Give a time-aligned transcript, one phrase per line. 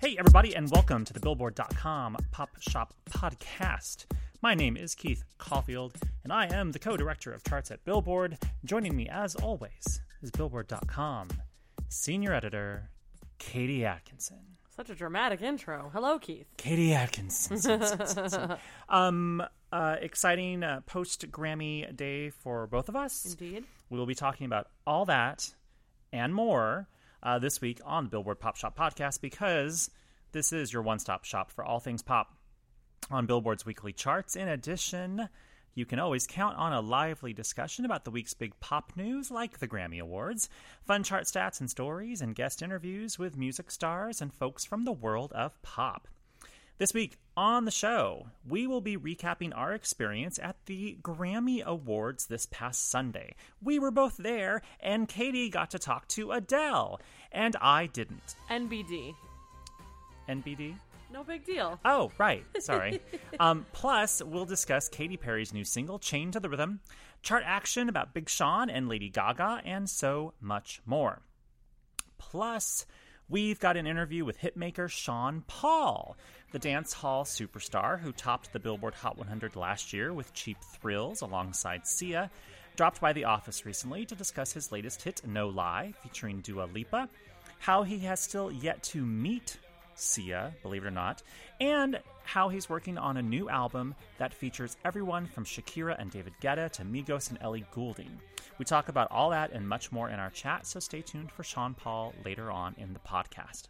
[0.00, 4.06] Hey, everybody, and welcome to the Billboard.com Pop Shop Podcast.
[4.40, 8.38] My name is Keith Caulfield, and I am the co director of charts at Billboard.
[8.64, 11.30] Joining me, as always, is Billboard.com
[11.88, 12.90] senior editor
[13.40, 14.38] Katie Atkinson.
[14.76, 15.90] Such a dramatic intro.
[15.92, 16.46] Hello, Keith.
[16.56, 17.82] Katie Atkinson.
[18.88, 19.42] um,
[19.72, 23.26] uh, exciting uh, post Grammy day for both of us.
[23.26, 23.64] Indeed.
[23.90, 25.54] We will be talking about all that
[26.12, 26.86] and more
[27.22, 29.90] uh, this week on the Billboard Pop Shop podcast because
[30.32, 32.36] this is your one stop shop for all things pop
[33.10, 34.36] on Billboard's weekly charts.
[34.36, 35.28] In addition,
[35.74, 39.58] you can always count on a lively discussion about the week's big pop news, like
[39.58, 40.48] the Grammy Awards,
[40.82, 44.92] fun chart stats and stories, and guest interviews with music stars and folks from the
[44.92, 46.08] world of pop.
[46.78, 52.26] This week on the show, we will be recapping our experience at the Grammy Awards
[52.26, 53.34] this past Sunday.
[53.60, 57.00] We were both there, and Katie got to talk to Adele,
[57.32, 58.36] and I didn't.
[58.48, 59.12] NBD.
[60.28, 60.76] NBD?
[61.12, 61.80] No big deal.
[61.84, 62.44] Oh, right.
[62.60, 63.00] Sorry.
[63.40, 66.78] um, plus, we'll discuss Katy Perry's new single, Chain to the Rhythm,
[67.22, 71.22] chart action about Big Sean and Lady Gaga, and so much more.
[72.18, 72.86] Plus,
[73.28, 76.16] we've got an interview with hitmaker Sean Paul,
[76.52, 81.20] the dance hall superstar who topped the Billboard Hot 100 last year with Cheap Thrills
[81.20, 82.30] alongside Sia.
[82.76, 87.08] Dropped by The Office recently to discuss his latest hit, No Lie, featuring Dua Lipa,
[87.58, 89.58] how he has still yet to meet
[89.98, 91.22] Sia, believe it or not,
[91.60, 96.34] and how he's working on a new album that features everyone from Shakira and David
[96.40, 98.20] Guetta to Migos and Ellie Goulding.
[98.58, 101.42] We talk about all that and much more in our chat, so stay tuned for
[101.42, 103.68] Sean Paul later on in the podcast.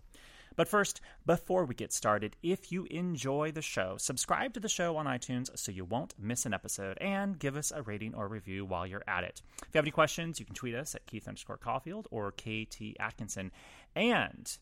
[0.59, 4.97] But first, before we get started, if you enjoy the show, subscribe to the show
[4.97, 8.65] on iTunes so you won't miss an episode and give us a rating or review
[8.65, 9.41] while you're at it.
[9.63, 12.97] If you have any questions, you can tweet us at Keith underscore Caulfield or KT
[12.99, 13.53] Atkinson.
[13.95, 14.59] And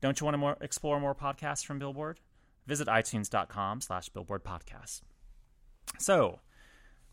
[0.00, 2.20] don't you want to more, explore more podcasts from Billboard?
[2.66, 5.02] Visit itunes.com slash billboard podcasts.
[5.98, 6.38] So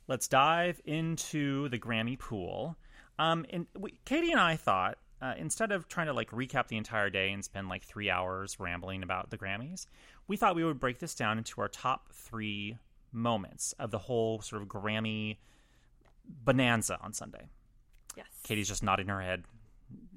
[0.07, 2.77] let's dive into the Grammy pool.
[3.19, 6.77] Um, and we, Katie and I thought uh, instead of trying to like recap the
[6.77, 9.87] entire day and spend like three hours rambling about the Grammys,
[10.27, 12.77] we thought we would break this down into our top three
[13.11, 15.37] moments of the whole sort of Grammy
[16.25, 17.47] bonanza on Sunday.
[18.15, 18.27] Yes.
[18.43, 19.43] Katie's just nodding her head.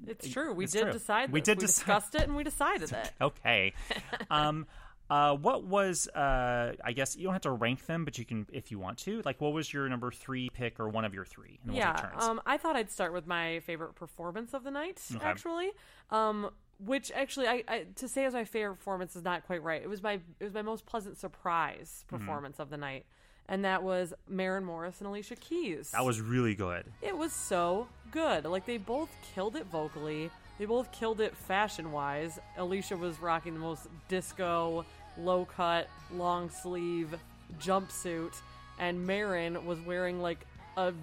[0.07, 0.53] It's true.
[0.53, 0.91] We It's did true.
[0.91, 1.31] decide.
[1.31, 3.11] We did We discussed it and we decided it.
[3.21, 3.73] Okay.
[4.31, 4.65] um,
[5.09, 8.47] uh, what was uh, I guess you don't have to rank them, but you can
[8.51, 9.21] if you want to.
[9.25, 11.59] Like, what was your number three pick or one of your three?
[11.69, 11.93] Yeah.
[11.93, 12.23] turns.
[12.23, 15.01] Um, I thought I'd start with my favorite performance of the night.
[15.13, 15.23] Okay.
[15.25, 15.71] Actually,
[16.11, 16.49] um,
[16.79, 19.81] which actually, I, I to say as my favorite performance is not quite right.
[19.81, 22.17] It was my it was my most pleasant surprise Mm-hmm.
[22.17, 23.05] performance of the night,
[23.51, 25.91] and that was Maren Morris and Alicia Keys.
[25.91, 26.85] that was really good.
[27.01, 28.45] It was so good.
[28.45, 30.31] Like they both killed it vocally.
[30.57, 32.39] They both killed it fashion wise.
[32.57, 34.85] Alicia was rocking the most disco,
[35.17, 37.13] low cut, long sleeve
[37.59, 38.33] jumpsuit,
[38.79, 40.47] and Maren was wearing like
[40.77, 40.93] a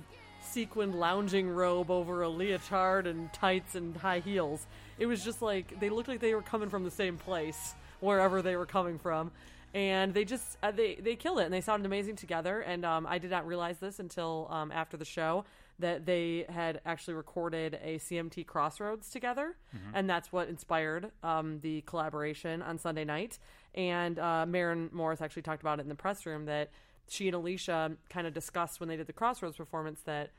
[0.42, 4.66] sequined lounging robe over a leotard and tights and high heels.
[4.98, 8.40] It was just like they looked like they were coming from the same place wherever
[8.40, 9.32] they were coming from.
[9.74, 12.60] And they just uh, they they killed it and they sounded amazing together.
[12.60, 15.44] And um, I did not realize this until um, after the show
[15.80, 19.54] that they had actually recorded a CMT Crossroads together,
[19.94, 23.38] and that's what inspired um, the collaboration on Sunday night.
[23.76, 26.70] And uh, Maren Morris actually talked about it in the press room that
[27.08, 30.30] she and Alicia kind of discussed when they did the Crossroads performance that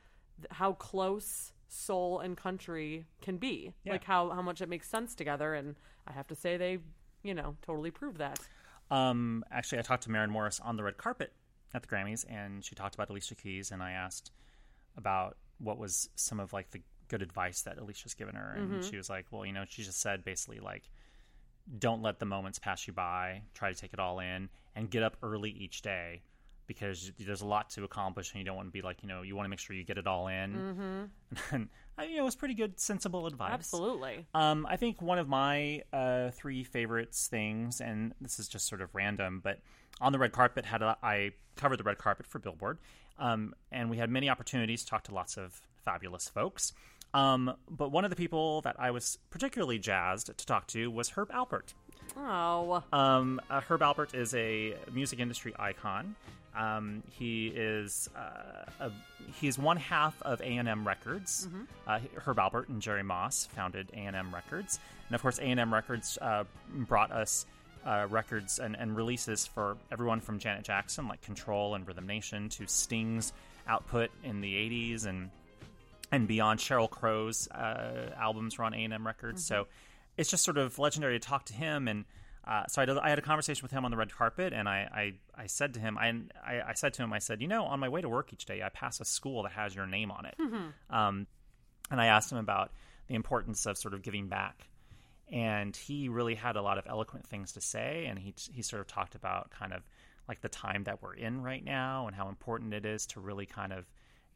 [0.42, 3.92] th- how close soul and country can be, Yeah.
[3.92, 5.54] like how how much it makes sense together.
[5.54, 5.74] And
[6.06, 6.78] I have to say they,
[7.22, 8.38] you know, totally proved that.
[8.90, 11.32] Um, actually, I talked to Maren Morris on the red carpet
[11.72, 14.32] at the Grammys, and she talked about Alicia Keys, and I asked
[14.96, 18.96] about what was some of like the good advice that Alicia's given her, and she
[18.96, 20.90] was like, "Well, you know, she just said basically like,
[21.78, 23.42] don't let the moments pass you by.
[23.54, 26.22] Try to take it all in, and get up early each day."
[26.70, 29.22] Because there's a lot to accomplish, and you don't want to be like, you know,
[29.22, 30.54] you want to make sure you get it all in.
[30.54, 31.02] Mm-hmm.
[31.54, 33.52] And, I you know, it was pretty good, sensible advice.
[33.52, 34.24] Absolutely.
[34.34, 38.82] Um, I think one of my uh, three favorites things, and this is just sort
[38.82, 39.58] of random, but
[40.00, 42.78] on the red carpet, had a, I covered the red carpet for Billboard,
[43.18, 46.72] um, and we had many opportunities to talk to lots of fabulous folks.
[47.12, 51.10] Um, but one of the people that I was particularly jazzed to talk to was
[51.10, 51.74] Herb Alpert.
[52.16, 56.16] Oh, Um, uh, Herb Alpert is a music industry icon.
[56.56, 58.90] Um, he is uh, a,
[59.40, 61.48] he's one half of A and M Records.
[61.86, 65.42] Uh, Herb Alpert and Jerry Moss founded A and M Records, and of course A
[65.44, 67.46] and M Records uh, brought us
[67.86, 72.48] uh, records and, and releases for everyone from Janet Jackson, like Control and Rhythm Nation,
[72.50, 73.32] to Sting's
[73.68, 75.30] output in the '80s and
[76.10, 76.58] and beyond.
[76.58, 79.68] Sheryl Crow's uh, albums were on A and M Records, so
[80.20, 81.88] it's just sort of legendary to talk to him.
[81.88, 82.04] And
[82.46, 84.68] uh, so I, did, I had a conversation with him on the red carpet, and
[84.68, 86.12] I, I, I said to him, I,
[86.46, 88.44] I, I said to him, I said, you know, on my way to work each
[88.44, 90.34] day, I pass a school that has your name on it,
[90.90, 91.26] um,
[91.90, 92.70] and I asked him about
[93.08, 94.68] the importance of sort of giving back,
[95.32, 98.80] and he really had a lot of eloquent things to say, and he he sort
[98.80, 99.82] of talked about kind of
[100.28, 103.46] like the time that we're in right now and how important it is to really
[103.46, 103.84] kind of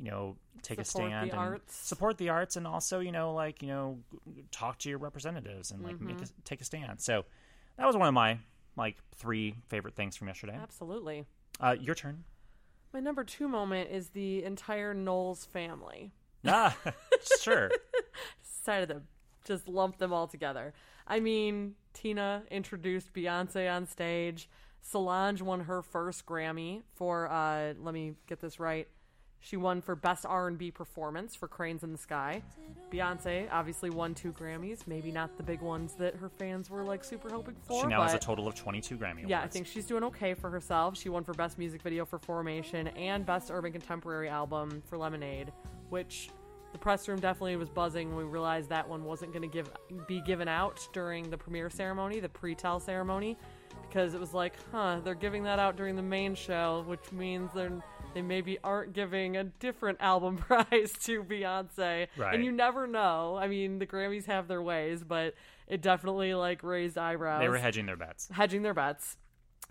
[0.04, 1.74] you know take Support a stand and arts.
[1.74, 3.98] support the arts and also you know like you know
[4.50, 7.24] talk to your representatives and like make a, take a stand so
[7.76, 8.38] that was one of my
[8.76, 11.24] like three favorite things from yesterday Absolutely.
[11.60, 12.24] uh, your turn
[12.92, 16.12] My number two moment is the entire Knowles family.
[16.46, 16.76] ah
[17.40, 17.70] sure
[18.42, 19.02] Decided to
[19.46, 20.72] just lump them all together.
[21.06, 24.48] I mean, Tina introduced Beyonce on stage.
[24.80, 28.88] Solange won her first Grammy for uh let me get this right.
[29.44, 32.42] She won for Best R&B Performance for Cranes in the Sky.
[32.90, 37.04] Beyonce obviously won two Grammys, maybe not the big ones that her fans were like
[37.04, 37.82] super hoping for.
[37.82, 40.32] she now has a total of 22 grammy awards yeah, I think she's doing okay
[40.32, 40.96] for herself.
[40.96, 45.52] She won for Best Music Video for Formation and Best Urban Contemporary Album for Lemonade,
[45.90, 46.30] which
[46.72, 49.70] the press room definitely was buzzing when we realized that one wasn't going to give
[50.08, 53.36] be given out during the premiere ceremony, the pre-tell ceremony,
[53.86, 57.50] because it was like, huh, they're giving that out during the main show, which means
[57.54, 57.82] they're
[58.14, 62.06] they maybe aren't giving a different album prize to Beyonce.
[62.16, 62.34] Right.
[62.34, 63.36] And you never know.
[63.36, 65.34] I mean, the Grammys have their ways, but
[65.66, 69.16] it definitely like raised eyebrows they were hedging their bets hedging their bets.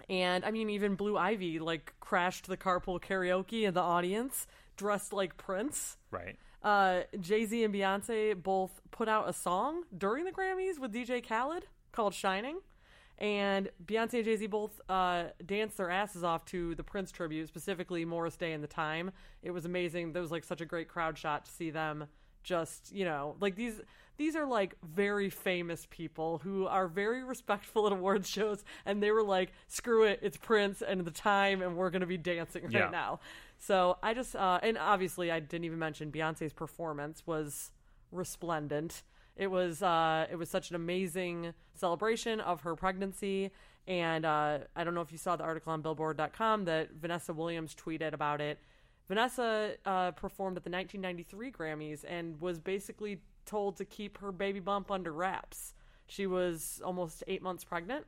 [0.09, 5.13] And I mean, even Blue Ivy like crashed the carpool karaoke in the audience, dressed
[5.13, 5.97] like Prince.
[6.11, 10.91] right Uh, Jay Z and Beyonce both put out a song during the Grammys with
[10.93, 12.59] DJ Khaled called "Shining,"
[13.17, 17.47] and Beyonce and Jay Z both uh, danced their asses off to the Prince tribute,
[17.47, 19.11] specifically Morris Day and the Time.
[19.41, 20.13] It was amazing.
[20.13, 22.05] There was like such a great crowd shot to see them.
[22.43, 23.79] Just you know, like these
[24.17, 29.11] these are like very famous people who are very respectful at awards shows, and they
[29.11, 32.73] were like, "Screw it, it's Prince and the Time, and we're gonna be dancing right
[32.73, 32.89] Yeah.
[32.89, 33.19] now."
[33.59, 37.71] So I just uh, and obviously I didn't even mention Beyonce's performance was
[38.11, 39.03] resplendent.
[39.35, 43.51] It was uh, it was such an amazing celebration of her pregnancy,
[43.87, 47.75] and uh, I don't know if you saw the article on Billboard.com that Vanessa Williams
[47.75, 48.59] tweeted about it.
[49.07, 54.59] Vanessa uh, performed at the 1993 Grammys and was basically told to keep her baby
[54.59, 55.73] bump under wraps.
[56.07, 58.05] She was almost eight months pregnant,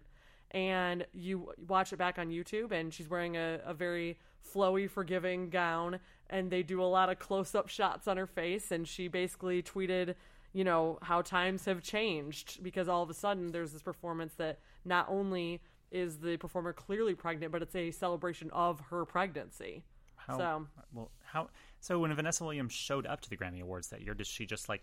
[0.51, 4.17] and you watch it back on YouTube, and she's wearing a, a very
[4.53, 5.99] flowy, forgiving gown,
[6.29, 9.61] and they do a lot of close up shots on her face, and she basically
[9.61, 10.15] tweeted,
[10.55, 14.59] you know, how times have changed because all of a sudden there's this performance that
[14.85, 15.61] not only
[15.91, 19.83] is the performer clearly pregnant, but it's a celebration of her pregnancy.
[20.15, 21.49] how So- well how
[21.85, 24.67] so when vanessa williams showed up to the grammy awards that year did she just
[24.69, 24.81] like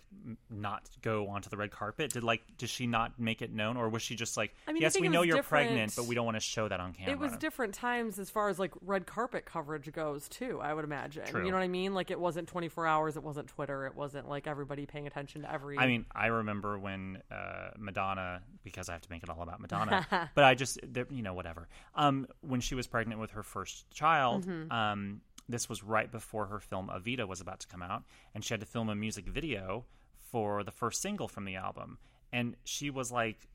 [0.50, 3.88] not go onto the red carpet did like did she not make it known or
[3.88, 6.14] was she just like I mean, I yes we know you're different- pregnant but we
[6.14, 8.72] don't want to show that on camera It was different times as far as like
[8.80, 10.60] red carpet coverage goes too.
[10.62, 11.24] I would imagine.
[11.26, 11.44] True.
[11.44, 11.94] You know what I mean?
[11.94, 13.16] Like it wasn't 24 hours.
[13.16, 13.86] It wasn't Twitter.
[13.86, 15.78] It wasn't like everybody paying attention to every.
[15.78, 19.60] I mean, I remember when uh, Madonna, because I have to make it all about
[19.60, 20.78] Madonna, but I just,
[21.10, 21.68] you know, whatever.
[21.94, 24.72] Um, when she was pregnant with her first child, Mm-hmm.
[24.72, 28.04] um, this was right before her film Evita was about to come out,
[28.34, 29.84] and she had to film a music video
[30.30, 31.98] for the first single from the album,
[32.32, 33.48] and she was like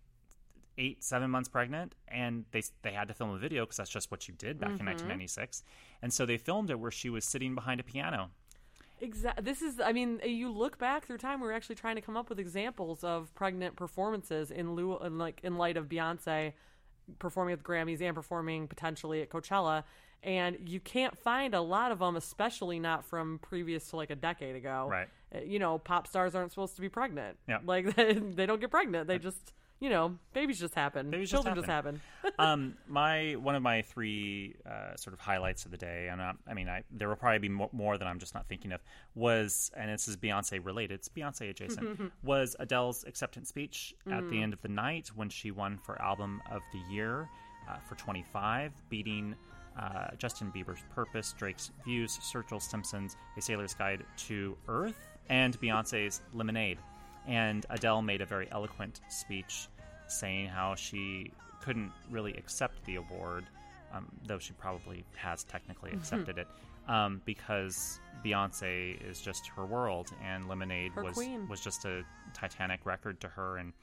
[0.77, 4.11] eight, seven months pregnant, and they they had to film a video because that's just
[4.11, 4.81] what you did back Mm-hmm.
[4.81, 5.63] in 1996,
[6.01, 8.29] and so they filmed it where she was sitting behind a piano.
[8.99, 9.43] Exactly.
[9.43, 9.79] This is.
[9.79, 11.39] I mean, you look back through time.
[11.39, 15.39] We're actually trying to come up with examples of pregnant performances in lieu, in like
[15.43, 16.53] in light of Beyonce
[17.19, 19.83] performing at the Grammys and performing potentially at Coachella.
[20.23, 24.15] And you can't find a lot of them, especially not from previous to like a
[24.15, 24.87] decade ago.
[24.89, 25.07] Right.
[25.33, 27.37] Uh, You know, pop stars aren't supposed to be pregnant.
[27.47, 27.59] Yeah.
[27.63, 29.07] Like they don't get pregnant.
[29.07, 31.11] They just, you know, babies just happen.
[31.11, 32.01] Babies just Children just happen.
[32.39, 36.33] um, my one of my three uh, sort of highlights of the day, and I,
[36.47, 38.81] I mean, I, there will probably be more, more that I'm just not thinking of.
[39.15, 40.95] Was and this is Beyonce related.
[40.95, 42.11] It's Beyonce adjacent.
[42.23, 46.41] was Adele's acceptance speech at the end of the night when she won for album
[46.51, 47.29] of the year
[47.69, 49.35] uh, for 25, beating.
[49.77, 54.97] Uh, Justin Bieber's Purpose, Drake's Views, Sturgill Simpson's A Sailor's Guide to Earth,
[55.29, 56.79] and Beyonce's Lemonade.
[57.27, 59.67] And Adele made a very eloquent speech
[60.07, 61.31] saying how she
[61.61, 63.43] couldn't really accept the award,
[63.93, 66.47] um, though she probably has technically accepted it,
[66.87, 71.47] um, because Beyonce is just her world, and Lemonade Her was queen.
[71.47, 72.03] was just a
[72.33, 73.73] Titanic record to her, and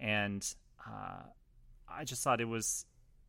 [0.00, 0.54] and
[0.86, 1.22] uh,
[1.88, 2.86] I just thought it was,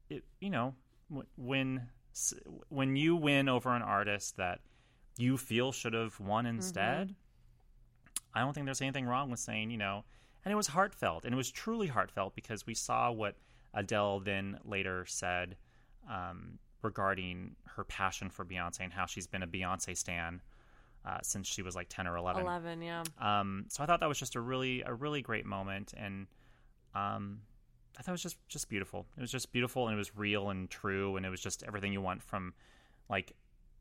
[0.09, 0.73] it you know,
[1.13, 1.87] wh- when
[2.69, 4.59] when you win over an artist that
[5.17, 7.13] you feel should have won instead.
[8.33, 10.03] I don't think there's anything wrong with saying, you know,
[10.45, 13.35] and it was heartfelt, and it was truly heartfelt because we saw what
[13.73, 15.57] Adele then later said
[16.09, 20.41] um, regarding her passion for Beyonce and how she's been a Beyonce stan
[21.05, 22.43] uh, since she was like ten or eleven.
[22.43, 23.03] Eleven, yeah.
[23.19, 26.27] Um, so I thought that was just a really a really great moment, and
[26.95, 27.41] um,
[27.97, 29.05] I thought it was just just beautiful.
[29.17, 31.93] It was just beautiful, and it was real and true, and it was just everything
[31.93, 32.53] you want from
[33.09, 33.33] like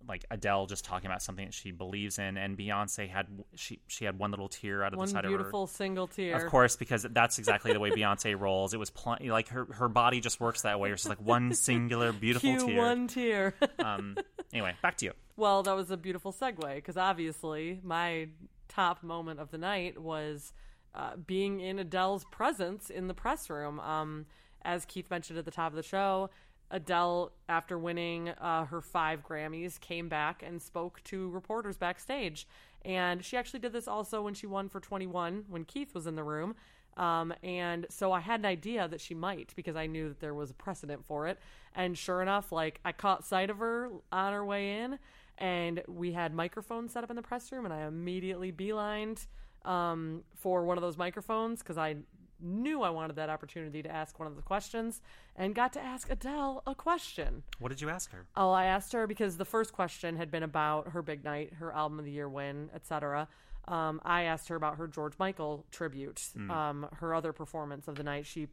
[0.07, 4.05] like Adele just talking about something that she believes in, and Beyonce had she she
[4.05, 5.37] had one little tear out of One the side of her.
[5.37, 6.37] Beautiful single tear.
[6.37, 8.75] Of course, because that's exactly the way Beyonce rolls.
[8.75, 10.91] It was pl- like her her body just works that way.
[10.93, 12.77] It's just like one singular beautiful Cue tear.
[12.77, 13.55] one tear.
[13.79, 14.17] Um,
[14.53, 15.13] anyway, back to you.
[15.37, 18.29] Well, that was a beautiful segue because obviously my
[18.69, 20.53] top moment of the night was
[20.95, 23.81] uh, being in Adele's presence in the press room.
[23.81, 24.27] Um,
[24.63, 26.31] as Keith mentioned at the top of the show,
[26.71, 32.47] Adele, after winning uh, her five Grammys, came back and spoke to reporters backstage.
[32.85, 36.17] And she actually did this also when she won for 21 when Keith was in
[36.17, 36.55] the room.
[36.97, 40.35] Um, and so I had an idea that she might because I knew that there
[40.35, 41.39] was a precedent for it.
[41.75, 44.99] And sure enough, like I caught sight of her on her way in,
[45.39, 49.27] and we had microphones set up in the press room, and I immediately beelined
[49.69, 51.97] um, for one of those microphones because I
[52.41, 55.01] knew I wanted that opportunity to ask one of the questions,
[55.37, 57.43] and got to ask Adele a question.
[57.59, 58.27] What did you ask her?
[58.37, 61.73] Oh, I asked her because the first question had been about her big night, her
[61.73, 63.29] album of the year win, etc.
[63.67, 68.05] Um, I asked her about her George Michael tribute, um, her other performance of the
[68.05, 68.25] night.
[68.25, 68.49] She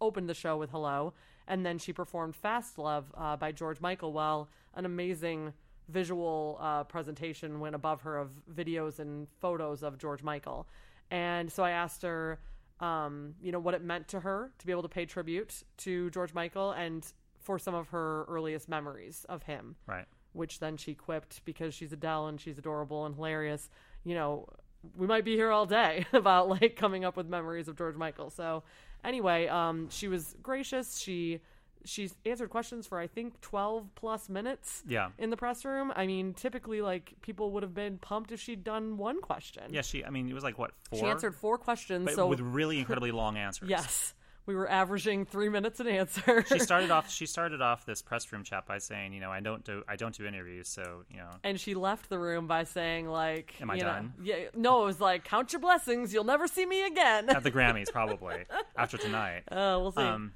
[0.00, 1.12] opened the show with "Hello,"
[1.46, 4.12] and then she performed "Fastlove" uh, by George Michael.
[4.12, 5.52] Well, an amazing
[5.88, 10.66] visual uh, presentation went above her of videos and photos of George Michael,
[11.10, 12.40] and so I asked her,
[12.80, 16.10] um, you know, what it meant to her to be able to pay tribute to
[16.10, 17.06] George Michael and
[17.38, 20.04] for some of her earliest memories of him Right.
[20.32, 23.70] which then she quipped because she's Adele and she's adorable and hilarious.
[24.04, 24.48] You know,
[24.96, 28.30] we might be here all day about like coming up with memories of George Michael.
[28.30, 28.64] So
[29.04, 30.98] anyway, um, she was gracious.
[30.98, 31.40] She
[31.84, 34.82] she answered questions for I think twelve plus minutes.
[34.86, 35.10] Yeah.
[35.18, 38.64] In the press room, I mean, typically like people would have been pumped if she'd
[38.64, 39.64] done one question.
[39.70, 40.04] Yeah, she.
[40.04, 40.98] I mean, it was like what four?
[41.00, 42.04] she answered four questions.
[42.06, 43.68] but so with really incredibly long answers.
[43.68, 44.14] yes,
[44.46, 46.44] we were averaging three minutes an answer.
[46.48, 47.10] she started off.
[47.10, 49.96] She started off this press room chat by saying, you know, I don't do I
[49.96, 53.70] don't do interviews, so you know, and she left the room by saying like Am
[53.70, 54.12] I you know- done?
[54.22, 57.50] yeah no it was like count your blessings you'll never see me again at the
[57.50, 58.44] Grammys probably
[58.76, 59.42] after tonight.
[59.50, 60.32] uh, we'll see Um,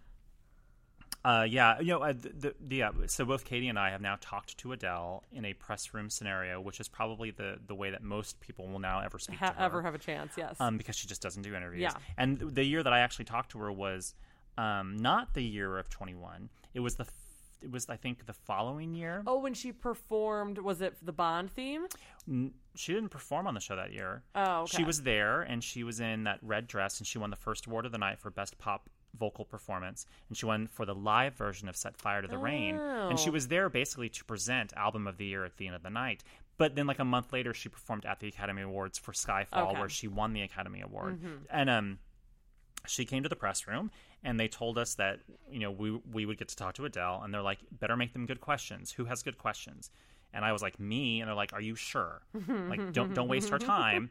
[1.24, 2.90] uh, yeah, you know, uh, the, the, yeah.
[3.06, 6.60] So both Katie and I have now talked to Adele in a press room scenario,
[6.60, 9.58] which is probably the the way that most people will now ever speak ha- to
[9.58, 9.64] her.
[9.64, 11.82] ever have a chance yes um, because she just doesn't do interviews.
[11.82, 11.94] Yeah.
[12.16, 14.14] And the year that I actually talked to her was
[14.56, 16.48] um, not the year of 21.
[16.74, 17.12] It was the f-
[17.62, 19.22] it was I think the following year.
[19.26, 21.86] oh when she performed was it the bond theme
[22.26, 24.22] N- She didn't perform on the show that year.
[24.34, 24.78] oh okay.
[24.78, 27.66] She was there and she was in that red dress and she won the first
[27.66, 31.34] award of the night for best pop vocal performance and she won for the live
[31.34, 33.32] version of Set Fire to the Rain and she Oh.
[33.32, 36.22] was there basically to present album of the year at the end of the night.
[36.58, 39.60] But then like a month later she performed at the Academy Awards for Skyfall Okay.
[39.72, 39.80] Mm-hmm.
[39.80, 41.18] where she won the Academy Award.
[41.50, 41.98] And um
[42.86, 43.90] she came to the press room
[44.24, 47.20] and they told us that you know we we would get to talk to Adele
[47.22, 48.92] and they're like better make them good questions.
[48.92, 49.90] Who has good questions?
[50.32, 52.22] And I was like me and they're like are you sure?
[52.68, 54.08] like don't don't waste our time.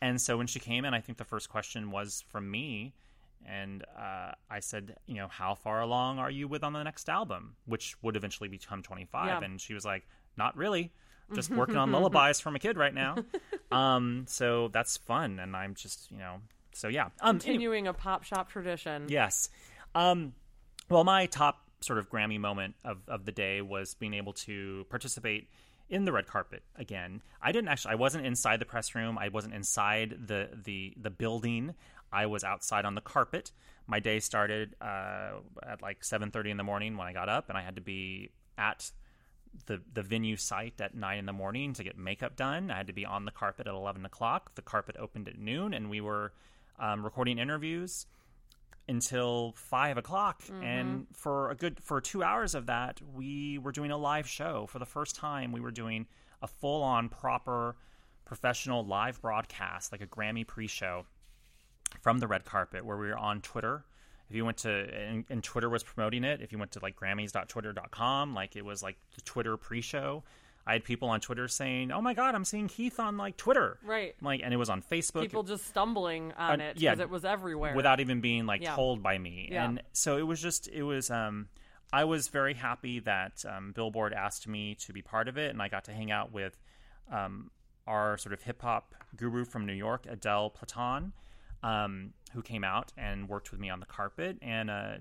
[0.00, 2.94] And so when she came in I think the first question was from me
[3.46, 7.08] and uh, I said, you know, how far along are you with on the next
[7.08, 9.26] album, which would eventually become 25?
[9.26, 9.40] Yeah.
[9.44, 10.92] And she was like, not really.
[11.34, 13.16] Just working on lullabies from a kid right now.
[13.70, 16.36] Um, so that's fun, and I'm just, you know,
[16.72, 17.02] so yeah.
[17.20, 19.50] Um, anyway- continuing a pop shop tradition Yes.
[19.94, 20.32] Um,
[20.88, 24.86] well, my top sort of Grammy moment of, of the day was being able to
[24.88, 25.48] participate
[25.90, 27.22] in the red carpet again.
[27.42, 27.92] I didn't actually.
[27.92, 29.18] I wasn't inside the press room.
[29.18, 31.74] I wasn't inside the the the building.
[32.12, 33.52] I was outside on the carpet.
[33.86, 35.32] My day started uh,
[35.66, 37.80] at like seven thirty in the morning when I got up, and I had to
[37.80, 38.90] be at
[39.66, 42.70] the the venue site at nine in the morning to get makeup done.
[42.70, 44.54] I had to be on the carpet at eleven o'clock.
[44.54, 46.32] The carpet opened at noon, and we were
[46.78, 48.06] um, recording interviews
[48.88, 50.42] until five o'clock.
[50.62, 54.66] And for a good for two hours of that, we were doing a live show
[54.66, 55.52] for the first time.
[55.52, 56.06] We were doing
[56.40, 57.76] a full on proper
[58.24, 61.06] professional live broadcast, like a Grammy pre-show
[62.00, 63.84] from the red carpet, where we were on Twitter.
[64.30, 66.96] If you went to and, and Twitter was promoting it, if you went to like
[66.96, 70.22] Grammys.twitter.com, like it was like the Twitter pre-show.
[70.66, 73.78] I had people on Twitter saying, "Oh my God, I'm seeing Keith on like Twitter."
[73.82, 74.14] Right.
[74.20, 77.08] Like, and it was on Facebook people just stumbling on Uh, it yeah, because it
[77.10, 78.74] was everywhere without even being like Yeah.
[78.74, 79.48] told by me.
[79.50, 79.64] Yeah.
[79.64, 81.48] And so it was just it was um
[81.90, 85.62] I was very happy that um, Billboard asked me to be part of it and
[85.62, 86.54] I got to hang out with
[87.10, 87.50] um,
[87.86, 91.14] our sort of hip hop guru from New York, Adelle Platon,
[91.62, 94.94] um, who came out and worked with me on the carpet and uh,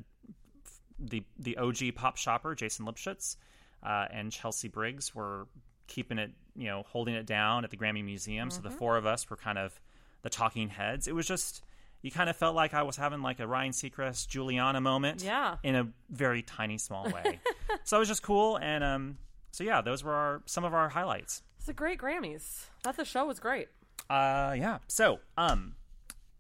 [0.99, 3.37] the the OG pop shopper Jason Lipshutz
[3.83, 5.47] uh, and Chelsea Briggs were
[5.87, 8.49] keeping it, you know, holding it down at the Grammy Museum.
[8.49, 8.77] So the Mm-hmm.
[8.77, 9.79] four of us were kind of
[10.23, 11.07] the talking heads.
[11.07, 11.63] It was just
[12.01, 15.55] you kind of felt like I was having like a Ryan Seacrest Giuliana moment, Yeah.
[15.63, 17.39] in a very tiny small way.
[17.83, 19.17] so it was just cool, and um,
[19.51, 21.41] so yeah, those were our some of our highlights.
[21.59, 22.65] It's a great Grammys.
[22.83, 23.69] That the show was great.
[24.09, 24.77] Uh, yeah.
[24.87, 25.75] So, um,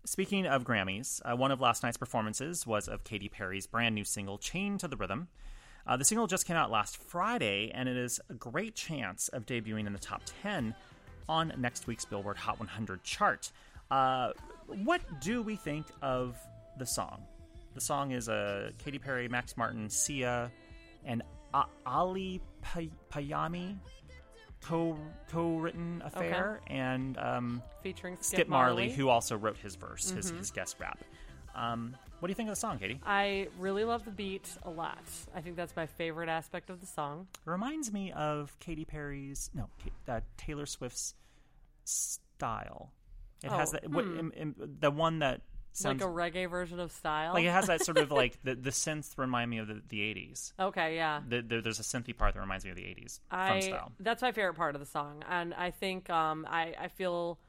[0.07, 4.03] speaking of Grammys, uh, one of last night's performances was of Katy Perry's brand new
[4.03, 5.27] single "Chain to the Rhythm."
[5.85, 9.45] Uh, the single just came out last Friday, and it is a great chance of
[9.45, 10.75] debuting in the top 10
[11.29, 13.51] on next week's Billboard Hot 100 chart.
[13.89, 14.31] Uh,
[14.83, 16.37] what do we think of
[16.77, 17.23] the song?
[17.73, 20.51] The song is a Katy Perry, Max Martin, Sia,
[21.05, 21.21] and
[21.85, 23.77] Ali Pay- Payami
[24.61, 24.97] co
[25.29, 30.29] co-written affair, and um, Featuring Skip, Skip Marley, Marley, who also wrote his verse, his,
[30.31, 30.99] his guest rap.
[31.55, 32.99] Um, what do you think of the song, Katie?
[33.05, 34.99] I really love the beat a lot.
[35.35, 37.27] I think that's my favorite aspect of the song.
[37.45, 39.69] It reminds me of Katy Perry's, no,
[40.07, 41.13] uh, Taylor Swift's
[41.83, 42.91] style.
[43.43, 45.41] It has Oh, that, what, im- im- the one that
[45.77, 47.33] sounds like a reggae version of style.
[47.33, 49.99] like it has that sort of like the the synths remind me of the, the
[49.99, 50.53] 80s.
[50.59, 51.21] okay, yeah.
[51.27, 53.91] The, the, there's a synthy part that reminds me of the 80s from I style.
[53.99, 57.39] that's my favorite part of the song, and I think um, I I feel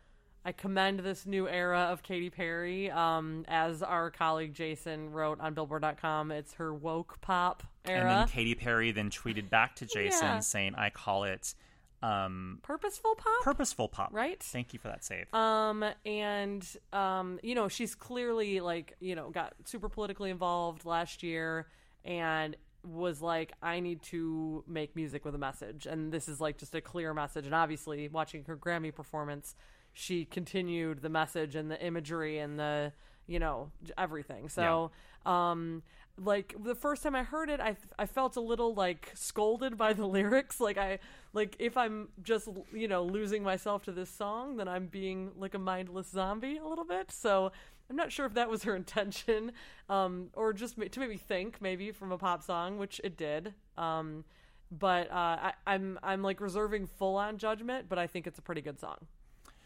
[0.45, 2.91] I commend this new era of Katy Perry.
[2.91, 8.01] Um, as our colleague Jason wrote on Billboard.com, it's her woke pop era.
[8.01, 10.39] And then Katy Perry then tweeted back to Jason Yeah.
[10.41, 11.55] saying, "I call it
[12.03, 14.43] um, Purposeful pop, purposeful pop." right?
[14.43, 15.33] Thank you for that save.
[15.35, 21.23] Um, and um, you know, she's clearly like, you know, got super politically involved last
[21.23, 21.67] year
[22.05, 25.87] and was like, I need to make music with a message.
[25.87, 27.47] And this is like just a clear message.
[27.47, 29.55] And obviously, watching her Grammy performance,
[29.93, 32.93] she continued the message and the imagery and the,
[33.27, 34.49] you know, everything.
[34.49, 34.91] So,
[35.31, 35.83] um,
[36.23, 39.93] like the first time I heard it, I I felt a little like scolded by
[39.93, 40.61] the lyrics.
[40.61, 40.99] Like I
[41.33, 45.55] like if I'm just you know losing myself to this song, then I'm being like
[45.55, 47.11] a mindless zombie a little bit.
[47.11, 47.53] So
[47.91, 49.53] I'm not sure if that was her intention,
[49.89, 53.55] um, or just to make me think maybe from a pop song, which it did.
[53.77, 54.25] Um,
[54.71, 58.43] but uh, I, I'm I'm like reserving full on judgment, but I think it's a
[58.43, 58.99] pretty good song.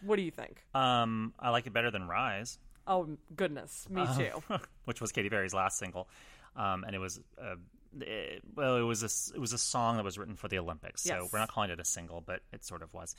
[0.02, 0.64] What do you think?
[0.74, 2.58] Um, I like it better than Rise.
[2.86, 4.42] Oh goodness, me too.
[4.84, 6.08] which was Katy Perry's last single,
[6.56, 7.54] um, and it was uh,
[8.00, 11.02] it, well, it was a it was a song that was written for the Olympics.
[11.02, 11.30] So Yes.
[11.32, 13.14] we're not calling it a single, but it sort of was.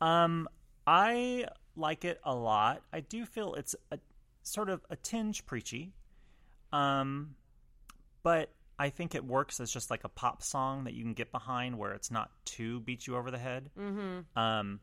[0.00, 0.48] Um,
[0.86, 2.82] I like it a lot.
[2.92, 3.98] I do feel it's a
[4.42, 5.92] sort of a tinge preachy,
[6.72, 7.34] um,
[8.22, 11.30] but I think it works as just like a pop song that you can get
[11.30, 13.70] behind, where it's not too beat you over the head.
[13.78, 14.38] Mm-hmm.
[14.38, 14.80] Um,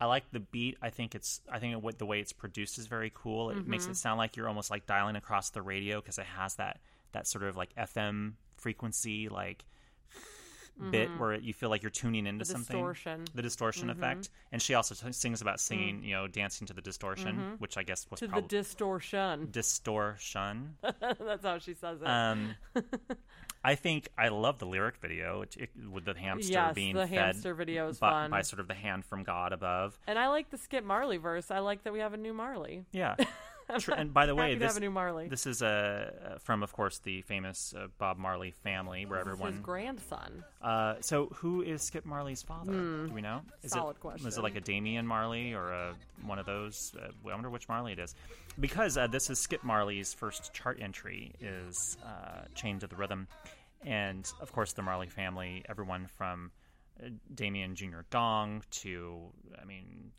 [0.00, 0.76] I like the beat.
[0.82, 1.40] I think it's.
[1.50, 3.50] I think it, the way it's produced is very cool.
[3.50, 6.56] It makes it sound like you're almost like dialing across the radio because it has
[6.56, 6.80] that
[7.14, 9.64] that sort of like FM frequency like
[10.90, 11.18] bit mm-hmm.
[11.18, 12.76] where you feel like you're tuning into The something.
[12.76, 13.24] distortion.
[13.34, 14.02] The distortion mm-hmm.
[14.02, 14.30] effect.
[14.52, 15.60] And she also t- sings about mm.
[15.60, 17.54] singing, you know, dancing to the distortion, mm-hmm.
[17.54, 19.48] which I guess was to the distortion.
[19.50, 20.76] distortion.
[20.82, 22.08] That's how she says it.
[22.08, 22.56] Um,
[23.64, 27.06] I think I love the lyric video it, it- with the hamster Yes, being the
[27.06, 28.30] fed hamster video is by, fun.
[28.30, 29.98] by sort of the hand from God above.
[30.06, 31.50] and I like the Skip Marley verse.
[31.50, 32.84] I like that we have a new Marley.
[32.92, 33.16] Yeah.
[33.96, 35.28] And by the way, this have a new Marley.
[35.28, 39.32] this is uh, from, of course, the famous uh, Bob Marley family, where This is
[39.32, 39.52] everyone.
[39.52, 40.44] his grandson.
[40.62, 42.72] Uh, so, who is Skip Marley's father?
[42.72, 43.42] Do we know?
[43.62, 43.72] Is.
[43.72, 44.28] Solid it, question.
[44.28, 46.94] Is it like a Damian Marley or a, one of those?
[46.98, 48.14] Uh, I wonder which Marley it is,
[48.60, 53.26] because uh, this is Skip Marley's first chart entry is uh, "Chained to the Rhythm,"
[53.84, 56.50] and of course the Marley family, everyone from
[57.02, 58.00] uh, Damian Jr.
[58.10, 59.20] Gong to,
[59.60, 60.10] I mean,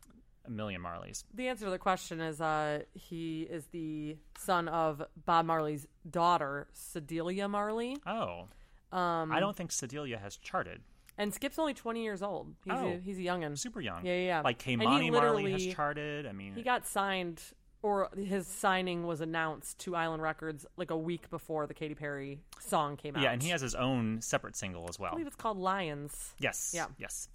[0.48, 1.24] a million Marleys.
[1.34, 6.68] The answer to the question is uh, he is the son of Bob Marley's daughter,
[6.74, 7.96] Cedella Marley.
[8.06, 8.48] Oh,
[8.92, 10.80] Um, I don't think Cedella has charted.
[11.18, 12.54] And Skip's only 20 years old.
[12.64, 12.86] He's, Oh.
[12.88, 13.58] a, he's a youngin'.
[13.58, 14.04] Super young.
[14.04, 14.40] Yeah, yeah, yeah.
[14.42, 16.26] Like Ky-Mani Marley has charted.
[16.26, 17.42] I mean, He got signed,
[17.82, 22.40] or his signing was announced to Island Records like a week before the Katy Perry
[22.60, 23.22] song came out.
[23.22, 25.08] yeah, and he has his own separate single as well.
[25.12, 26.34] I believe it's called Lions.
[26.38, 26.72] Yes.
[26.74, 26.86] Yeah.
[26.98, 27.28] Yes.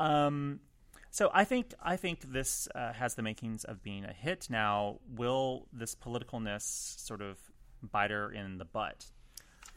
[0.00, 0.60] Um,
[1.10, 4.48] so I think I think this uh, has the makings of being a hit.
[4.50, 6.62] Now, will this politicalness
[7.00, 7.38] sort of
[7.82, 9.06] bite her in the butt?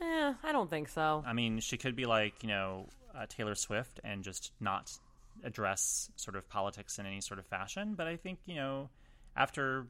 [0.02, 1.24] Eh, I don't think so.
[1.26, 4.91] I mean, she could be like you know uh, Taylor Swift and just not
[5.44, 7.94] address sort of politics in any sort of fashion.
[7.96, 8.89] But I think you know
[9.36, 9.88] after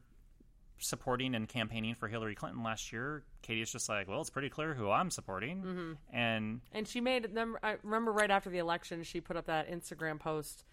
[0.78, 4.48] supporting and campaigning for Hillary Clinton last year, Katy is just like, well, it's pretty
[4.48, 5.92] clear who I'm supporting, Mm-hmm.
[6.16, 7.56] and And she made them.
[7.62, 10.64] I remember right after the election, she put up that Instagram post,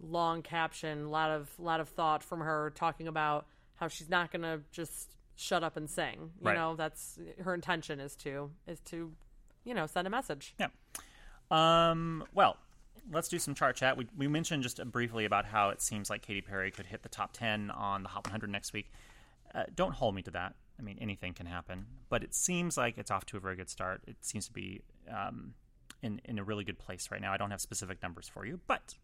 [0.00, 4.30] long caption, a lot of lot of thought from her talking about how she's not
[4.32, 6.32] going to just shut up and sing.
[6.40, 6.56] You Right.
[6.56, 9.12] know, that's her intention is to is to
[9.64, 10.54] you know, send a message.
[10.58, 10.68] Yeah.
[11.50, 12.56] Um, well,
[13.12, 13.96] let's do some chart chat.
[13.96, 17.08] We, we mentioned just briefly about how it seems like Katy Perry could hit the
[17.08, 18.90] top 10 on the Hot 100 next week.
[19.54, 20.54] Uh, don't hold me to that.
[20.78, 21.86] I mean, anything can happen.
[22.08, 24.00] But it seems like it's off to a very good start.
[24.06, 24.80] It seems to be
[25.14, 25.52] um,
[26.02, 27.32] in, in a really good place right now.
[27.32, 28.94] I don't have specific numbers for you, but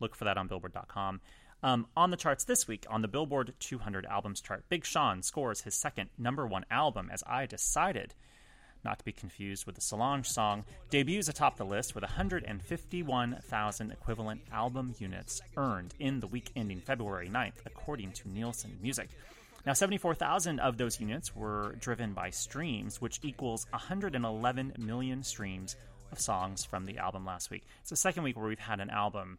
[0.00, 1.20] look for that on Billboard.com.
[1.64, 5.60] Um, on the charts this week, on the Billboard 200 albums chart, Big Sean scores
[5.60, 8.14] his second number one album, As I Decided
[8.84, 14.40] not to be confused with the Solange song, debuts atop the list with 151,000 equivalent
[14.52, 19.08] album units earned in the week ending February 9th, according to Nielsen Music.
[19.64, 25.76] Now, 74,000 of those units were driven by streams, which equals 111 million streams
[26.10, 27.62] of songs from the album last week.
[27.80, 29.38] It's the second week where we've had an album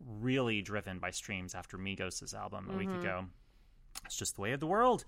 [0.00, 3.24] really driven by streams after Migos' album a week ago.
[4.04, 5.04] It's just the way of the world,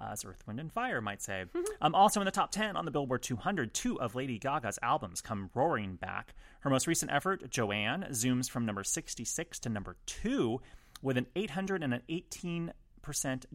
[0.00, 1.44] uh, as Earth, Wind, and Fire might say.
[1.82, 5.20] um, also in the top 10 on the Billboard 200, two of Lady Gaga's albums
[5.20, 6.34] come roaring back.
[6.60, 10.60] Her most recent effort, Joanne, zooms from number 66 to number 2
[11.02, 12.72] with an 818%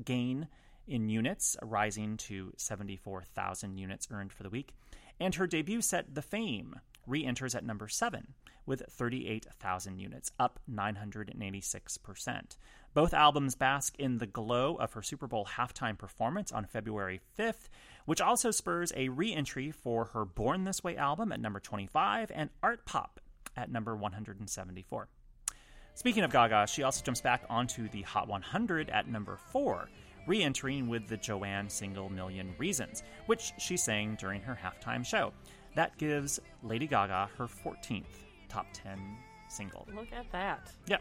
[0.03, 0.47] gain
[0.87, 4.73] in units, rising to 74,000 units earned for the week.
[5.19, 6.75] And her debut set, The Fame,
[7.07, 8.33] re enters at number 7
[8.65, 12.57] with 38,000 units, up 986%.
[12.93, 17.69] Both albums bask in the glow of her Super Bowl halftime performance on February 5th,
[18.05, 22.31] which also spurs a re entry for her Born This Way album at number 25
[22.33, 23.17] and Artpop
[23.57, 25.07] at number 174.
[25.95, 29.89] Speaking of Gaga, she also jumps back onto the Hot 100 at number 4,
[30.27, 35.33] re entering with the Joanne single Million Reasons, which she sang during her halftime show.
[35.75, 38.03] That gives Lady Gaga her 14th
[38.49, 38.99] top 10
[39.49, 39.87] single.
[39.95, 40.71] Look at that.
[40.87, 40.97] Yeah.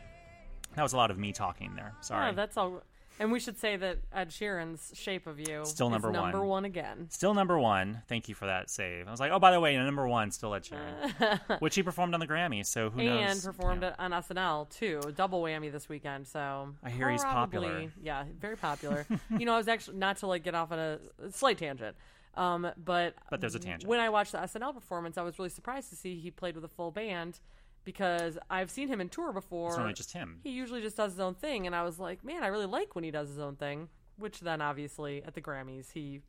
[0.76, 1.92] That was a lot of me talking there.
[2.00, 2.26] Sorry.
[2.26, 2.82] Yeah, that's all.
[3.20, 6.14] And we should say that Ed Sheeran's "Shape of You" Still is number one.
[6.32, 7.08] number one again.
[7.10, 8.00] Still number one.
[8.08, 9.06] Thank you for that save.
[9.06, 12.14] I was like, oh, by the way, number one, still Ed Sheeran, which he performed
[12.14, 12.64] on the Grammy.
[12.64, 13.30] So who knows?
[13.30, 13.94] and performed Yeah.
[13.98, 15.02] on SNL too.
[15.14, 16.26] Double whammy this weekend.
[16.26, 17.92] So I hear he's popular.
[18.02, 19.06] Yeah, very popular.
[19.38, 20.98] you know, I was actually not to like get off on a
[21.32, 21.94] slight tangent,
[22.34, 23.88] um, but But there's a tangent.
[23.88, 26.64] When I watched the SNL performance, I was really surprised to see he played with
[26.64, 27.40] a full band
[27.84, 29.70] because I've seen him in tour before.
[29.70, 30.40] It's only just him.
[30.42, 32.94] He usually just does his own thing, and I was like, man, I really like
[32.94, 33.88] when he does his own thing.
[34.18, 36.20] Which then, obviously, at the Grammys, he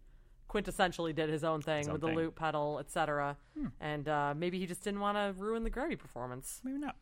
[0.49, 2.15] quintessentially did his own thing own with the thing.
[2.15, 3.37] loop pedal, etc.
[3.79, 6.61] And uh, maybe he just didn't want to ruin the Grammy performance.
[6.63, 6.95] Maybe not.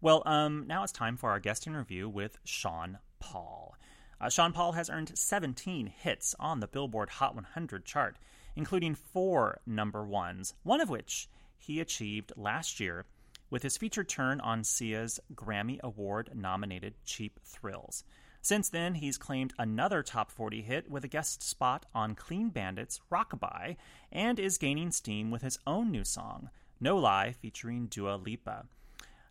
[0.00, 3.76] Well, um, now it's time for our guest interview with Sean Paul.
[4.22, 8.16] Uh, Sean Paul has earned 17 hits on the Billboard Hot 100 chart,
[8.54, 13.04] including four number ones, one of which he achieved last year
[13.50, 18.04] with his featured turn on Sia's Grammy Award nominated Cheap Thrills.
[18.40, 23.00] Since then, he's claimed another top 40 hit with a guest spot on Clean Bandits'
[23.10, 23.76] Rockabye
[24.12, 26.48] and is gaining steam with his own new song,
[26.80, 28.66] No Lie, featuring Dua Lipa.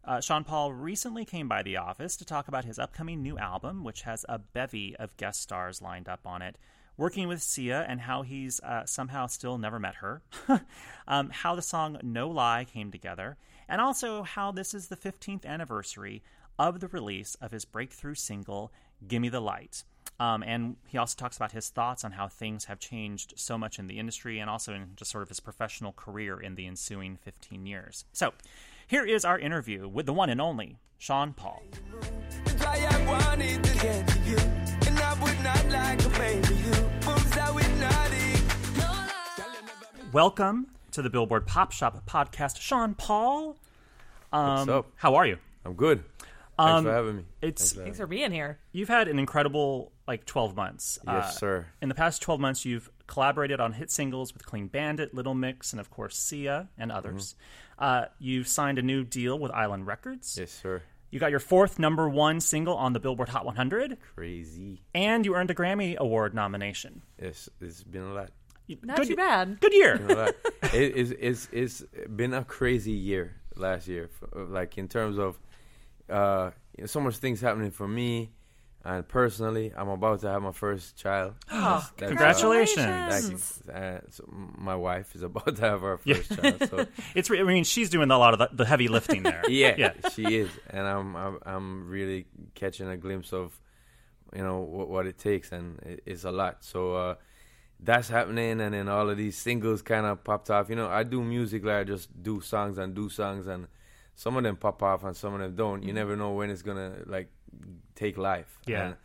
[0.03, 3.83] Uh, Sean Paul recently came by the office to talk about his upcoming new album,
[3.83, 6.57] which has a bevy of guest stars lined up on it.
[6.97, 10.21] Working with Sia and how he's uh, somehow still never met her,
[11.07, 13.37] um, how the song No Lie came together,
[13.69, 16.23] and also how this is the 15th anniversary
[16.59, 18.71] of the release of his breakthrough single,
[19.07, 19.83] Gimme the Light.
[20.19, 23.79] Um, and he also talks about his thoughts on how things have changed so much
[23.79, 27.17] in the industry and also in just sort of his professional career in the ensuing
[27.17, 28.05] 15 years.
[28.13, 28.33] So,
[28.91, 31.63] here is our interview with the one and only Sean Paul.
[32.60, 34.36] Try I wanted to get to you,
[34.86, 36.71] and I would not like to baby you.
[37.08, 38.41] Moves that we naughty.
[40.12, 43.56] Welcome to the Billboard Pop Shop podcast, Sean Paul.
[44.34, 44.88] Um, What's up?
[44.97, 45.38] How are you?
[45.63, 46.04] I'm good.
[46.58, 47.21] Thanks Um, for having me.
[47.41, 48.60] it's- Thanks for Thanks having for being here.
[48.73, 50.99] You've had an incredible like 12 months.
[51.08, 51.67] Uh, Yes, sir.
[51.82, 55.71] In the past 12 months, you've collaborated on hit singles with Clean Bandit, Little Mix,
[55.73, 57.36] and of course Sia and others.
[57.82, 60.38] Uh, you've signed a new deal with Island Records.
[60.39, 60.82] Yes, sir.
[61.10, 64.82] You got your fourth number one single on the Billboard Hot 100, Crazy.
[64.96, 67.02] and you earned a Grammy Award nomination.
[67.22, 68.30] Yes, it's been a lot.
[68.84, 69.60] Not good, too bad.
[69.60, 69.98] Good year.
[69.98, 70.36] Been a lot.
[70.74, 71.84] it, it's, it's, it's
[72.15, 74.10] been a crazy year last year.
[74.22, 75.38] f- Like in terms of
[76.10, 78.32] uh, you know, so much things happening for me,
[78.84, 81.34] and personally, I'm about to have my first child.
[81.50, 83.62] That's- that's, uh, Congratulations.
[83.65, 83.74] Thank you.
[83.74, 84.24] Uh, so
[84.58, 86.15] my wife is about to have her Yeah.
[86.15, 86.70] first child.
[86.70, 87.30] So It's.
[87.30, 89.44] re- I mean, she's doing a lot of the, the heavy lifting there.
[89.50, 89.94] yeah, Yeah.
[90.13, 93.60] she is, and I'm, I'm I'm really catching a glimpse of,
[94.36, 96.63] you know, what, what it takes, and it, it's a lot.
[96.63, 97.15] So uh,
[97.80, 100.70] that's happening, and then all of these singles kind of popped off.
[100.70, 103.67] You know, I do music like I just do songs and do songs, and
[104.15, 105.84] some of them pop off, and some of them don't.
[105.84, 107.30] You never know when it's gonna like
[107.95, 108.59] take life.
[108.65, 108.85] Yeah.
[108.85, 108.95] And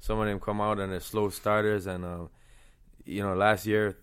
[0.00, 2.26] some of them come out and they're slow starters, and uh,
[3.04, 3.96] you know, last year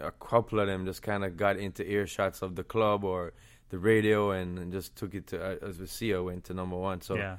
[0.00, 3.32] a couple of them just kind of got into earshots of the club or
[3.68, 6.54] the radio and, and just took it to uh, as we see her went to
[6.54, 7.00] number one.
[7.00, 7.36] So yeah.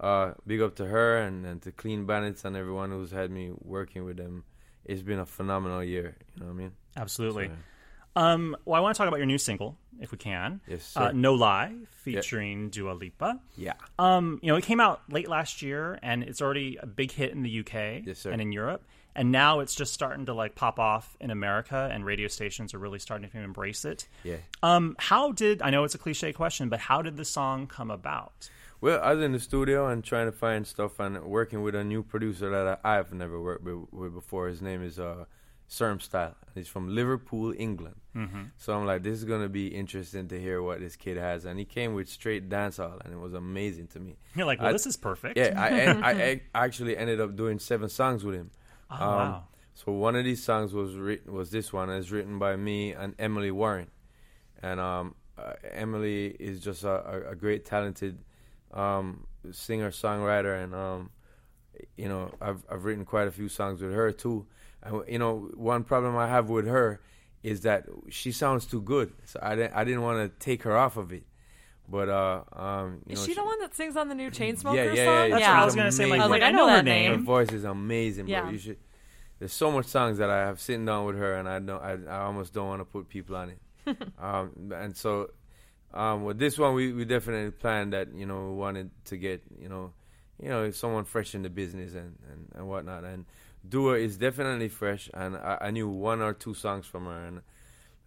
[0.00, 3.52] uh, big up to her and, and to Clean Bandits and everyone who's had me
[3.60, 4.44] working with them.
[4.84, 6.16] It's been a phenomenal year.
[6.34, 6.72] You know what I mean?
[6.96, 7.48] Absolutely.
[7.48, 7.52] So,
[8.16, 10.60] Um, well, I want to talk about your new single, if we can.
[10.66, 13.38] Yes, Uh, no Lie, featuring Dua Lipa.
[13.56, 13.74] yeah.
[13.98, 17.32] Um, you know, it came out late last year, and it's already a big hit
[17.32, 18.82] in the UK Yes, and in Europe.
[19.14, 22.78] And now it's just starting to like pop off in America, and radio stations are
[22.78, 24.08] really starting to embrace it.
[24.24, 24.36] Yeah.
[24.62, 27.90] Um, how did I know it's a cliche question, but how did the song come
[27.90, 28.50] about?
[28.82, 31.82] Well, I was in the studio and trying to find stuff and working with a
[31.82, 34.48] new producer that I, I've never worked with, with before.
[34.48, 35.24] His name is uh,
[35.68, 36.34] Sermstyle.
[36.54, 37.96] He's from Liverpool, England.
[38.14, 38.42] Mm-hmm.
[38.56, 41.44] So I'm like, this is gonna be interesting to hear what this kid has.
[41.44, 44.16] And he came with straight dancehall, and it was amazing to me.
[44.34, 45.36] You're like, well, I- this is perfect.
[45.36, 48.50] Yeah, I, en- I actually ended up doing seven songs with him.
[48.90, 49.44] Oh, wow.
[49.74, 51.90] So one of these songs was written was this one.
[51.90, 53.88] It's written by me and Emily Warren,
[54.62, 56.88] and um, uh, Emily is just a,
[57.28, 58.24] a, a great talented
[58.72, 61.10] um, singer songwriter, and um,
[61.98, 64.46] you know I've I've written quite a few songs with her too.
[64.86, 67.00] And you know one problem I have with her
[67.42, 70.76] is that she sounds too good, so I didn't I didn't want to take her
[70.76, 71.24] off of it.
[71.88, 74.74] But uh, um, you Is know, she the one that sings on the new Chainsmokers
[74.74, 74.96] Yeah, yeah, song?
[74.96, 75.54] yeah, That's yeah.
[75.54, 76.04] what I was gonna say.
[76.06, 76.20] Like, amazing.
[76.20, 77.10] I was like, wait, I know her name.
[77.12, 78.32] Her voice is amazing, bro.
[78.32, 78.50] Yeah.
[78.50, 78.76] You should.
[79.38, 81.82] There's so much songs that I have sitting down with her, and I don't.
[81.82, 83.58] I, I almost don't want to put people on it.
[84.18, 85.30] um, and so,
[85.94, 88.12] um, with this one, we, we definitely planned that.
[88.14, 89.92] You know, we wanted to get you know,
[90.42, 93.04] you know, someone fresh in the business and and, and whatnot.
[93.04, 93.26] And
[93.68, 97.40] Dua is definitely fresh, and I, I knew one or two songs from her, and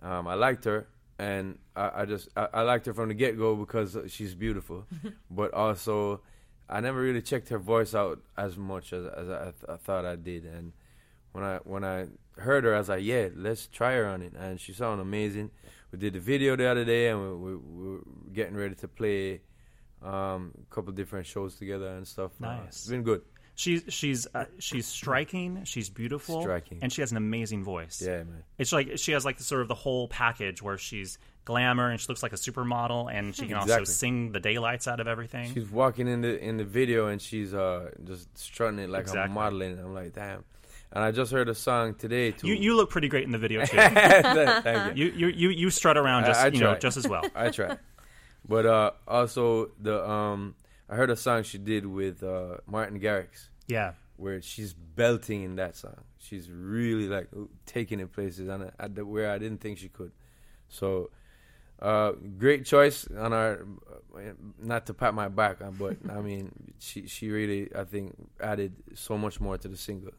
[0.02, 0.88] um, I liked her.
[1.18, 4.86] And I, I just I, I liked her from the get go because she's beautiful,
[5.30, 6.22] but also
[6.70, 10.06] I never really checked her voice out as much as, as I, th- I thought
[10.06, 10.46] I did.
[10.46, 10.72] And
[11.34, 14.34] when I when I heard her, I was like, yeah, let's try her on it.
[14.40, 15.52] And she sounded amazing.
[15.92, 18.88] We did the video the other day, and we, we, we were getting ready to
[18.88, 19.42] play
[20.02, 22.32] um, a couple different shows together and stuff.
[22.42, 22.68] Uh, Nice.
[22.68, 23.24] it's been good.
[23.60, 25.66] She's she's uh, she's striking.
[25.66, 26.44] She's beautiful.
[26.44, 26.80] Striking.
[26.82, 28.02] and she has an amazing voice.
[28.02, 28.44] Yeah, man.
[28.58, 32.00] It's like she has like the sort of the whole package where she's glamour and
[32.00, 35.54] she looks like a supermodel and she can also sing the daylights out of everything.
[35.54, 39.24] She's walking in the in the video and she's uh just strutting it like Exactly.
[39.24, 39.78] I'm modeling.
[39.78, 40.46] I'm like, damn.
[40.94, 42.48] And I just heard a song today too.
[42.48, 43.76] you you look pretty great in the video too.
[43.78, 45.08] Thank you.
[45.08, 47.26] you, you you you strut around just I you know just as well.
[47.36, 47.76] I try.
[48.48, 50.56] But uh, also the um,
[50.90, 53.94] I heard a song she did with uh, Martin Garrix Yeah.
[54.18, 55.96] where she's belting in that song.
[56.18, 57.30] She's really like
[57.66, 60.12] taking it places and at the, where I didn't think she could.
[60.68, 61.10] So
[61.82, 63.66] uh, great choice on our.
[64.62, 68.74] Not to pat my back, uh, but I mean, she she really I think added
[68.96, 70.12] so much more to the single.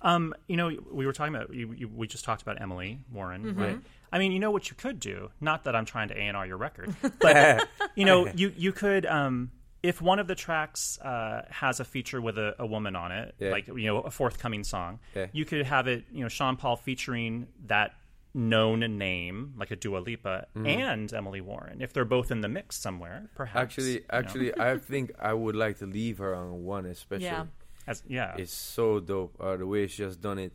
[0.00, 3.44] Um, you know, we were talking about you, you, we just talked about Emily Warren,
[3.44, 3.60] Mm-hmm.
[3.60, 3.78] right?
[4.10, 5.30] I mean, you know what you could do.
[5.42, 8.72] Not that I'm trying to A and R your record, but you know, you you
[8.72, 9.50] could um,
[9.82, 13.34] if one of the tracks uh, has a feature with a, a woman on it,
[13.38, 13.50] Yeah.
[13.50, 15.26] like you know, a forthcoming song, Yeah.
[15.32, 17.92] you could have it, you know, Sean Paul featuring that
[18.34, 21.80] known name like a Dua Lipa and Emily Warren.
[21.80, 23.54] If they're both in the mix somewhere, perhaps.
[23.56, 23.62] Mm-hmm.
[23.62, 27.26] Actually, you know, actually, I think I would like to leave her on one, especially.
[27.26, 27.46] Yeah.
[27.86, 29.34] as, yeah, It's so dope.
[29.40, 30.52] Uh, the way she has done it,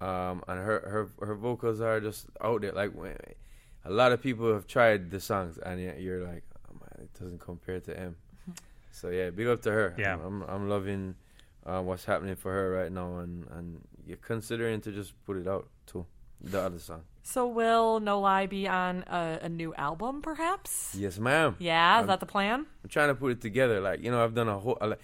[0.00, 2.72] um, and her her her vocals are just out there.
[2.72, 2.92] Like
[3.84, 7.12] a lot of people have tried the songs, and yet you're like, oh, man, it
[7.18, 8.16] doesn't compare to M.
[8.94, 9.94] So yeah, big up to her.
[9.98, 10.14] Yeah.
[10.24, 11.16] I'm I'm loving
[11.66, 15.48] uh, what's happening for her right now, and and you're considering to just put it
[15.48, 16.06] out too.
[16.40, 17.02] The other song.
[17.22, 20.94] So will No Lie be on a, a new album, perhaps?
[20.94, 21.56] Yes, ma'am.
[21.58, 22.66] Yeah, is I'm- that the plan?
[22.82, 23.80] I'm trying to put it together.
[23.80, 24.78] Like you know, I've done a whole.
[24.80, 25.00] I, like,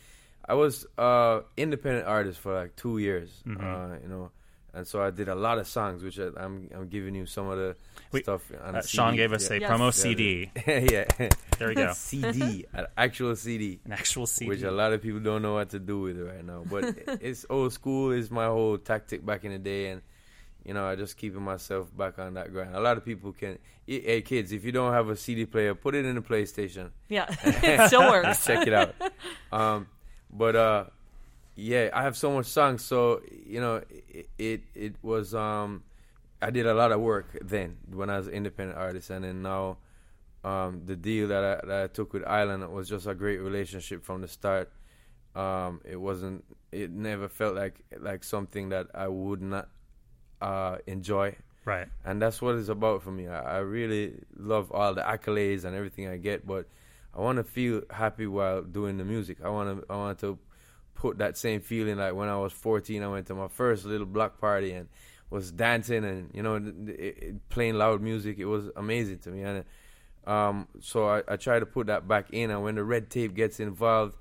[0.47, 3.31] I was uh independent artist for like two years.
[3.47, 3.65] Mm-hmm.
[3.65, 4.31] Uh, you know,
[4.75, 7.49] and so I did a lot of songs, which I, I'm I'm giving you some
[7.49, 7.77] of the
[8.13, 8.43] Wait, stuff.
[8.65, 9.57] On uh, a Sean gave us yeah.
[9.57, 9.71] a Yes.
[9.71, 10.51] promo Yeah, CD.
[10.93, 11.29] yeah,
[11.59, 14.49] There we go, CD, an actual CD, an actual CD.
[14.49, 16.65] which a lot of people don't know what to do with it right now.
[16.71, 18.13] But it's old school.
[18.13, 20.03] Is my whole tactic back in the day, and
[20.65, 22.75] you know, I just keeping myself back on that grind.
[22.77, 23.59] A lot of people can.
[23.87, 26.91] Hey, kids, if you don't have a CD player, put it in the PlayStation.
[27.09, 28.45] Yeah, it still works.
[28.45, 28.95] check it out.
[29.51, 29.89] Um,
[30.33, 30.85] but uh,
[31.61, 35.83] yeah, I have so much songs, so you know, it it, it was um,
[36.41, 39.43] I did a lot of work then when I was an independent artist, and then
[39.43, 39.77] now,
[40.43, 44.05] um, the deal that I that I took with Island was just a great relationship
[44.05, 44.73] from the start.
[45.37, 46.45] Um, it wasn't.
[46.73, 49.69] It never felt like like something that I would not
[50.41, 51.89] uh, enjoy right.
[52.05, 53.29] and that's what it's about for me.
[53.29, 56.67] I, I really love all the accolades and everything I get, but
[57.15, 59.39] I want to feel happy while doing the music.
[59.45, 60.39] I want to I want to
[60.95, 63.03] put that same feeling like when I was 14.
[63.03, 64.89] I went to my first little block party and
[65.31, 68.39] was dancing and you know it, it, playing loud music.
[68.39, 69.65] It was amazing to me, and
[70.27, 72.51] um, so I, I try to put that back in.
[72.51, 74.15] And when the red tape gets involved,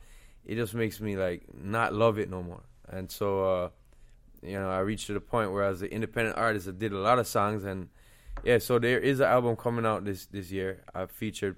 [0.45, 2.63] it just makes me like not love it no more.
[2.87, 3.69] And so uh,
[4.41, 6.99] you know, I reached to the point where as an independent artist, I did a
[6.99, 7.89] lot of songs, and
[8.43, 10.83] yeah, so there is an album coming out this this year.
[10.93, 11.57] I featured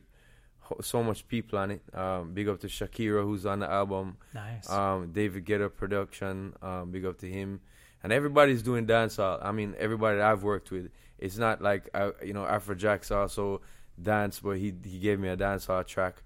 [0.81, 1.81] so much people on it.
[1.93, 4.17] Um, big up to Shakira who's on the album.
[4.33, 4.69] Nice.
[4.69, 6.53] Um, David Guetta production.
[6.61, 7.61] Um, big up to him.
[8.03, 9.39] And everybody's doing dancehall.
[9.43, 10.89] I mean, everybody that I've worked with.
[11.19, 13.61] It's not like I, you know Afrojack's also
[14.01, 16.23] dance, but he he gave me a dancehall track.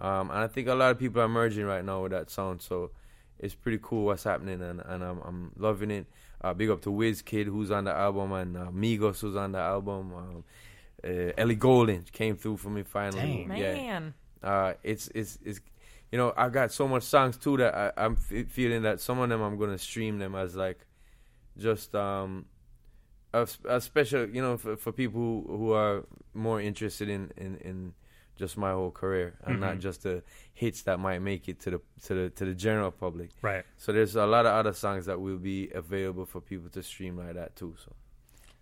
[0.00, 2.62] Um, and I think a lot of people are merging right now with that sound.
[2.62, 2.90] So
[3.38, 6.06] it's pretty cool what's happening, and, and I'm I'm loving it.
[6.40, 9.58] Uh, big up to Wizkid who's on the album, and uh, Migos who's on the
[9.58, 10.44] album.
[11.04, 13.46] Uh, Ellie Goulding came through for me finally.
[13.48, 13.58] Dang.
[13.58, 14.00] Yeah.
[14.42, 15.60] Uh, it's it's it's
[16.10, 19.18] you know I've got so much songs too that I, I'm f- feeling that some
[19.18, 20.86] of them I'm gonna stream them as like
[21.58, 22.46] just um
[23.34, 26.04] a, a special you know for, for people who, who are
[26.34, 27.92] more interested in, in, in
[28.36, 29.80] just my whole career and not Mhm.
[29.80, 33.30] just the hits that might make it to the to the to the general public.
[33.42, 33.64] Right.
[33.76, 37.16] So there's a lot of other songs that will be available for people to stream
[37.16, 37.74] like that too.
[37.82, 37.92] So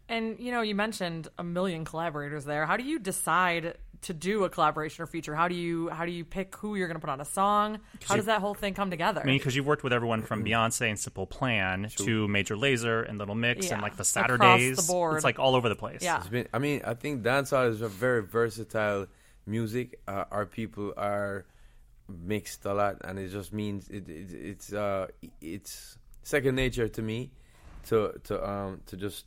[0.09, 2.67] And you know, you mentioned a million collaborators there.
[2.67, 5.35] How do you decide to do a collaboration or feature?
[5.35, 7.79] How do you how do you pick who you're going to put on a song?
[8.07, 9.23] How you- does that whole thing come together?
[9.23, 13.09] I mean, because you've worked with everyone from Beyonce and Simple Plan to Major Lazer
[13.09, 13.75] and Little Mix Yeah.
[13.75, 14.77] and like the Across Saturdays.
[14.77, 15.14] the board.
[15.17, 16.03] It's like all over the place.
[16.03, 16.19] Yeah.
[16.19, 16.49] It's been.
[16.53, 19.07] I mean, I think dancehall is a very versatile
[19.47, 19.99] music.
[20.07, 21.47] Uh, our people are
[22.07, 25.07] mixed a lot, and it just means it, it, it's uh,
[25.40, 27.31] it's second nature to me
[27.87, 29.25] to to um to just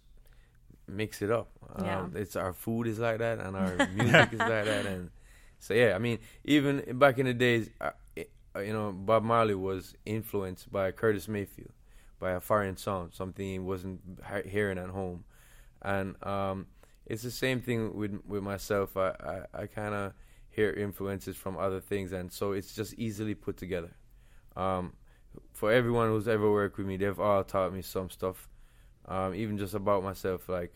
[0.87, 1.49] mix it up.
[1.75, 5.09] Um, It's our food is like that, and our music is like that, and
[5.59, 5.95] so yeah.
[5.95, 9.95] I mean, even back in the days, uh, it, uh, you know, Bob Marley was
[10.05, 11.71] influenced by Curtis Mayfield,
[12.19, 15.23] by a foreign sound, something he wasn't he- hearing at home,
[15.81, 16.67] and um,
[17.05, 18.95] it's the same thing with with myself.
[18.97, 19.09] I
[19.53, 20.13] I, I kind of
[20.49, 23.91] hear influences from other things, and so it's just easily put together.
[24.55, 24.93] Um,
[25.53, 28.49] for everyone who's ever worked with me, they've all taught me some stuff,
[29.07, 30.49] um, even just about myself.
[30.49, 30.73] Like,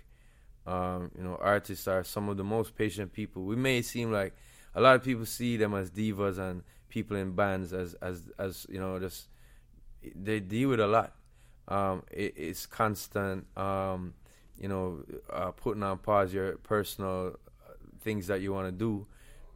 [0.65, 3.43] um, you know, artists are some of the most patient people.
[3.43, 4.35] We may seem like
[4.75, 8.65] a lot of people see them as divas and people in bands as as as
[8.69, 9.27] you know, just
[10.15, 11.13] they deal with a lot.
[11.67, 13.45] Um, it, it's constant.
[13.57, 14.13] Um,
[14.59, 17.35] you know, uh, putting on pause your personal
[17.67, 19.07] uh, things that you want to do,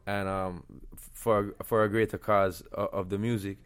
[0.06, 0.64] and um,
[0.96, 3.58] for for a greater cause of, of the music.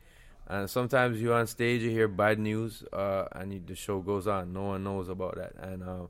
[0.50, 4.26] And sometimes you're on stage, you hear bad news, uh, and you, the show goes
[4.26, 4.52] on.
[4.52, 6.08] No one knows about that, and um,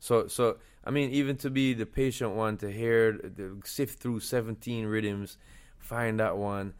[0.00, 4.20] so so I mean, even to be the patient one to hear, the, sift through
[4.20, 5.36] 17 rhythms,
[5.78, 6.72] find that one,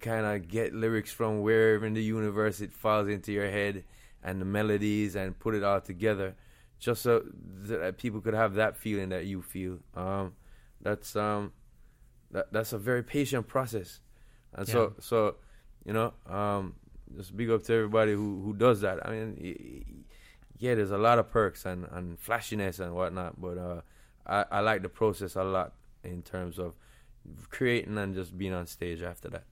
[0.00, 3.84] kind of get lyrics from wherever in the universe it falls into your head,
[4.24, 6.34] and the melodies, and put it all together,
[6.78, 7.24] just so
[7.64, 9.80] that people could have that feeling that you feel.
[9.94, 10.32] Um,
[10.80, 11.52] that's um,
[12.30, 14.00] that that's a very patient process,
[14.54, 15.36] and so so
[15.88, 16.74] you know um,
[17.16, 18.96] just big up to everybody who who does that.
[19.06, 20.04] I mean.
[20.64, 23.80] yeah, there's a lot of perks and, and flashiness and whatnot, but uh,
[24.26, 25.72] I, I like the process a lot
[26.02, 26.74] in terms of
[27.50, 29.44] creating and just being on stage after that.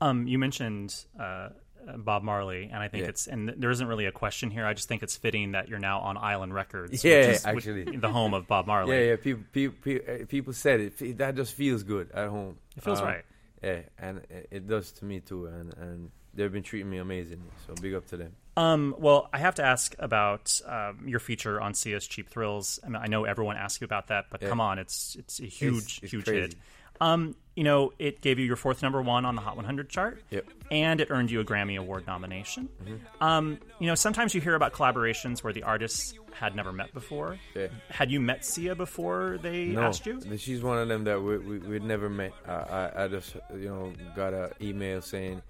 [0.00, 1.48] Um, you mentioned uh,
[1.96, 3.08] Bob Marley, and I think Yeah.
[3.10, 4.66] it's and there isn't really a question here.
[4.66, 7.02] I just think it's fitting that you're now on Island Records.
[7.04, 7.96] Yeah, which is, which- actually.
[8.08, 8.96] the home of Bob Marley.
[8.96, 9.16] Yeah, yeah.
[9.16, 11.18] People, people, people, people said it.
[11.18, 12.56] That just feels good at home.
[12.76, 13.24] It feels Um, right.
[13.62, 15.46] Yeah, and it, does to me too.
[15.46, 17.50] And and they've been treating me amazingly.
[17.66, 18.32] So big up to them.
[18.56, 22.80] Um, well, I have to ask about um, your feature on Sia's Cheap Thrills.
[22.84, 24.48] I, mean, I know everyone asks you about that, but Yeah.
[24.48, 26.40] come on, it's it's a huge, it's huge crazy.
[26.40, 26.54] hit.
[27.00, 30.22] Um, you know, it gave you your fourth number one on the Hot 100 chart,
[30.30, 30.46] Yep.
[30.70, 32.68] and it earned you a Grammy Award nomination.
[32.82, 33.22] Mm-hmm.
[33.24, 37.38] Um, you know, sometimes you hear about collaborations where the artists had never met before.
[37.54, 37.66] Yeah.
[37.90, 40.20] Had you met Sia before they No, asked you?
[40.38, 42.32] she's one of them that we, we we'd never met.
[42.46, 45.42] I, I I just you know got an email saying,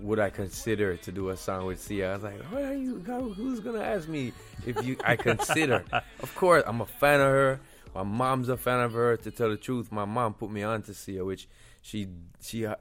[0.00, 2.12] would I consider to do a song with Sia?
[2.12, 2.40] I was like,
[2.78, 3.02] you?
[3.36, 4.32] Who's gonna ask me
[4.64, 4.96] if you?
[5.04, 5.84] I consider.
[6.20, 7.60] of course, I'm a fan of her.
[7.94, 9.16] My mom's a fan of her.
[9.16, 11.48] To tell the truth, my mom put me on to Sia, which
[11.82, 12.08] she
[12.40, 12.76] she uh,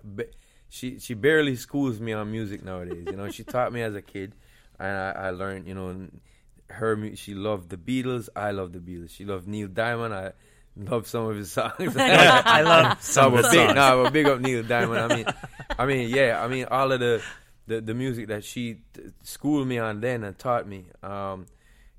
[0.70, 3.05] she she barely schools me on music nowadays.
[3.07, 4.34] You know, she taught me as a kid,
[4.80, 5.68] and I, I learned.
[5.68, 6.07] You know,
[6.70, 8.30] her she loved the Beatles.
[8.36, 9.12] I love the Beatles.
[9.12, 10.14] She loved Neil Diamond.
[10.14, 10.32] I
[10.76, 11.74] love some of his songs.
[11.97, 13.76] I love some of his songs.
[13.76, 14.99] no, but big up Neil Diamond.
[14.99, 15.26] I mean,
[15.78, 17.22] I mean, yeah, I mean, all of the
[17.68, 20.86] the, the music that she t- schooled me on then and taught me.
[21.03, 21.45] Um,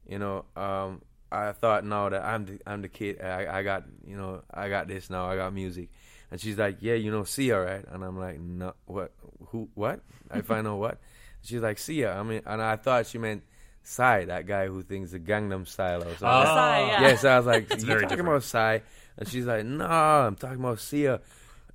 [0.06, 1.02] you know, um,
[1.32, 3.20] I thought now that I'm the I'm the kid.
[3.20, 5.26] I, I got you know I got this now.
[5.26, 5.88] I got music,
[6.30, 7.84] and she's like, yeah, you know, Sia, right?
[7.90, 9.12] And I'm like, no, what?
[9.48, 9.68] Who?
[9.74, 10.00] What?
[10.30, 11.00] I find out what?
[11.42, 12.12] She's like Sia.
[12.12, 13.42] I mean, and I thought she meant
[13.84, 16.28] Psy, that guy who thinks the Gangnam Style or something.
[16.28, 16.44] Oh.
[16.44, 17.00] Psy, yeah.
[17.02, 18.20] Yeah, so I was like, "You're talking different.
[18.28, 18.78] about Psy?
[19.18, 21.20] And she's like, no, I'm talking about Sia.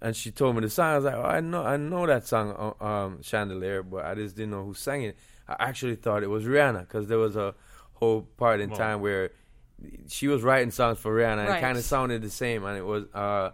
[0.01, 0.85] And she told me the song.
[0.85, 4.15] I was like, oh, I know, I know that song, uh, um, Chandelier, but I
[4.15, 5.17] just didn't know who sang it.
[5.47, 7.55] I actually thought it was Rihanna because there was a
[7.93, 9.31] whole part in Well- time where
[10.09, 11.57] she was writing songs for Rihanna and Right.
[11.57, 12.63] it kind of sounded the same.
[12.65, 13.51] And it was, uh,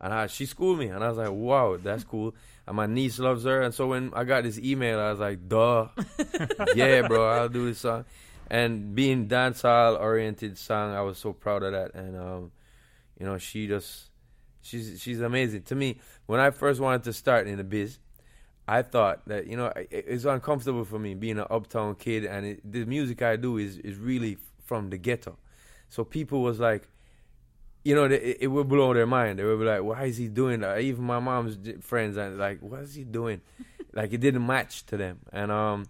[0.00, 2.34] and I, she schooled me, and I was like, wow, that's cool.
[2.66, 5.48] And my niece loves her, and so when I got this email, I was like,
[5.48, 5.88] duh,
[6.74, 8.04] yeah, bro, I'll do this song.
[8.50, 11.94] And being dancehall oriented song, I was so proud of that.
[11.94, 12.52] And um,
[13.18, 14.10] you know, she just
[14.60, 15.98] she's she's amazing to me.
[16.26, 17.98] When I first wanted to start in the biz,
[18.68, 22.44] I thought that you know it- it's uncomfortable for me being an uptown kid, and
[22.44, 25.38] it, the music I do is is really from the ghetto.
[25.92, 26.88] So people was like,
[27.84, 29.38] you know, it, it would blow their mind.
[29.38, 32.60] They would be like, "Why is he doing that?" Even my mom's friends and like,
[32.60, 33.42] "What is he doing?"
[33.92, 35.84] like it didn't match to them, and um,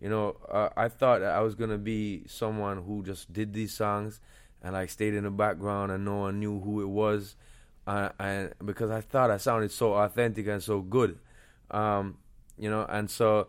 [0.00, 3.74] you know, uh, I thought that I was gonna be someone who just did these
[3.74, 4.20] songs
[4.62, 7.34] and like stayed in the background and no one knew who it was,
[7.88, 11.18] uh, and because I thought I sounded so authentic and so good,
[11.72, 12.18] um,
[12.56, 13.48] you know, and so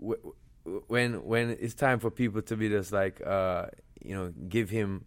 [0.00, 0.32] w-
[0.64, 3.66] w- when when it's time for people to be just like, uh,
[4.02, 5.04] you know, give him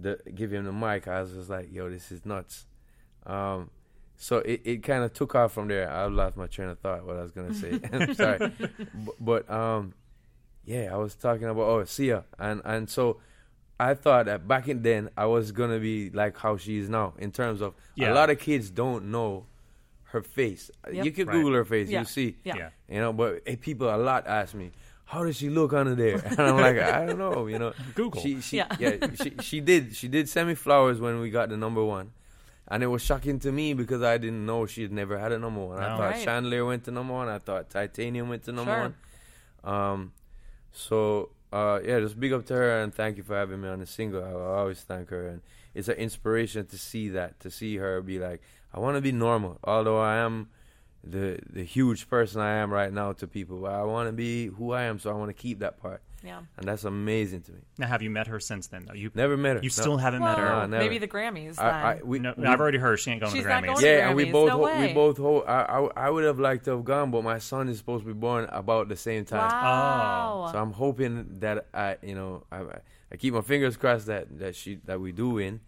[0.00, 2.66] the give him the mic, I was just like, yo, this is nuts.
[3.26, 3.70] Um,
[4.16, 5.90] so it, it kind of took off from there.
[5.90, 7.04] I lost my train of thought.
[7.06, 7.78] What I was gonna say.
[7.92, 8.38] I'm sorry,
[8.94, 9.94] but, but um,
[10.64, 13.18] yeah, I was talking about oh Sia, and and so
[13.78, 17.14] I thought that back in then I was gonna be like how she is now
[17.18, 18.12] in terms of Yeah.
[18.12, 19.46] a lot of kids don't know
[20.04, 20.70] her face.
[20.92, 21.04] Yep.
[21.04, 21.34] You can Right.
[21.34, 22.00] Google her face, Yeah.
[22.00, 22.56] you see, Yeah.
[22.56, 22.68] Yeah.
[22.88, 23.12] you know.
[23.12, 24.72] But eh, people a lot ask me,
[25.10, 26.18] how does she look under there?
[26.38, 27.72] And I'm like, I don't know, you know.
[27.94, 28.20] Google.
[28.22, 28.76] She she Yeah.
[28.78, 32.12] yeah, she she did she did send me flowers when we got the number one.
[32.72, 35.38] And it was shocking to me because I didn't know she had never had a
[35.38, 35.78] number one.
[35.82, 36.22] I thought Right.
[36.22, 37.28] Chandelier went to number one.
[37.28, 38.82] I thought Titanium went to number Sure.
[39.64, 39.74] one.
[39.74, 40.12] Um,
[40.72, 43.80] so uh, yeah, just big up to her and thank you for having me on
[43.80, 44.22] the single.
[44.22, 45.40] I, I always thank her, and
[45.74, 48.40] it's an inspiration to see that, to see her be like,
[48.72, 50.48] I want to be normal, although I am
[51.04, 53.66] the the huge person I am right now to people.
[53.66, 56.40] I want to be who I am, so I want to keep that part, Yeah.
[56.58, 57.60] and that's amazing to me.
[57.78, 58.84] Now, have you met her since then?
[58.86, 59.62] Though you Never met her.
[59.62, 59.80] you No.
[59.82, 60.44] still haven't met her.
[60.44, 61.56] Well, No, maybe the Grammys.
[61.56, 61.64] Then.
[61.66, 63.64] I, I, we, no, we- I've already heard she ain't going She's to the Grammys.
[63.66, 66.24] going to yeah, and we both no ho- we both ho- I, I I would
[66.24, 68.96] have liked to have gone, but my son is supposed to be born about the
[68.96, 69.40] same time.
[69.50, 70.44] Wow.
[70.48, 70.52] Oh.
[70.52, 72.60] So I'm hoping that I, you know, I,
[73.10, 75.60] I keep my fingers crossed that that she that we do win,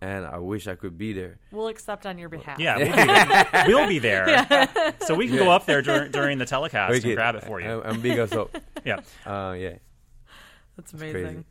[0.00, 1.38] and I wish I could be there.
[1.50, 2.58] we'll accept on your behalf.
[2.58, 2.88] Yeah, we'll
[3.88, 4.26] be there.
[4.26, 4.94] we'll be there.
[5.00, 7.16] So we can go up there dur- during the telecast and Wicked.
[7.16, 7.80] grab it for you.
[7.80, 8.56] And, and big us up.
[8.84, 9.00] yeah.
[9.24, 9.74] Uh, yeah.
[10.76, 11.18] That's crazy.
[11.18, 11.44] amazing.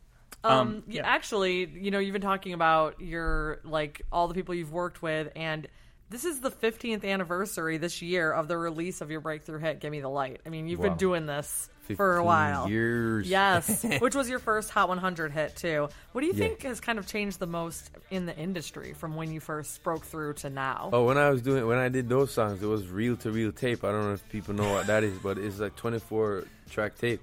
[0.44, 1.02] Um, Um, yeah.
[1.04, 5.32] actually, you know, you've been talking about your like all the people you've worked with,
[5.34, 5.66] and
[6.10, 9.90] this is the 15th anniversary this year of the release of your breakthrough hit, "Give
[9.90, 10.90] Me the Light." I mean, you've Wow.
[10.90, 12.68] been doing this for a while.
[12.68, 13.28] Years.
[13.28, 15.88] Yes, which was your first Hot 100 hit too.
[16.12, 16.46] What do you Yeah.
[16.48, 20.04] think has kind of changed the most in the industry from when you first broke
[20.04, 20.90] through to now?
[20.92, 23.52] Oh, when I was doing when I did those songs, it was reel to reel
[23.52, 23.84] tape.
[23.84, 27.20] I don't know if people know what that is, but it's like 24 track tape.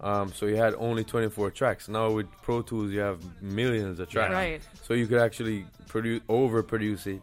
[0.00, 1.88] Um, so you had only 24 tracks.
[1.88, 4.32] Now with Pro Tools, you have millions of tracks.
[4.32, 4.60] Right.
[4.82, 7.22] So you could actually over produce overproduce it.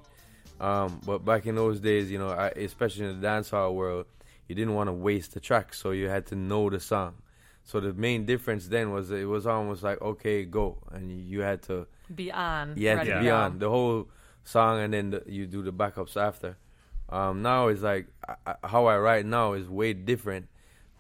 [0.60, 4.06] Um, but back in those days, you know, I, especially in the dancehall world,
[4.48, 7.16] you didn't want to waste the track, so you had to know the song.
[7.64, 11.62] So the main difference then was it was almost like okay, go, and you had
[11.64, 12.74] to Be on.
[12.76, 14.10] you had to be on the whole
[14.44, 16.58] song, and then the, you do the backups after.
[17.10, 20.48] Um, now it's like I, I, how I write now is way different.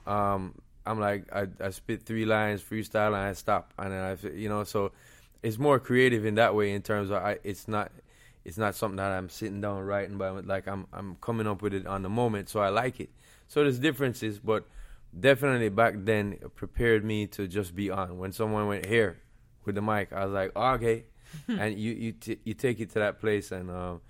[0.05, 0.55] Um,
[0.85, 4.49] I'm like I, I spit three lines freestyle and I stop, and then I you
[4.49, 4.91] know so
[5.41, 7.91] it's more creative in that way in terms of I, it's not
[8.49, 11.73] it's not something that I'm sitting down writing, but like I'm I'm coming up with
[11.73, 13.09] it on the moment, so I like it.
[13.47, 14.65] So there's differences, but
[15.17, 18.17] definitely back then it prepared me to just be on.
[18.17, 19.17] When someone went here
[19.65, 21.05] with the mic, I was like, oh, okay,
[21.47, 23.69] and you you t- you take it to that place and.
[23.71, 24.01] Um,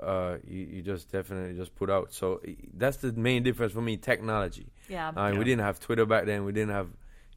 [0.00, 2.12] uh, you, you just definitely just put out.
[2.12, 2.40] So
[2.72, 3.96] that's the main difference for me.
[3.96, 4.68] Technology.
[4.88, 5.08] Yeah.
[5.08, 5.38] Uh, Yeah.
[5.38, 6.44] We didn't have Twitter back then.
[6.44, 6.86] We didn't have,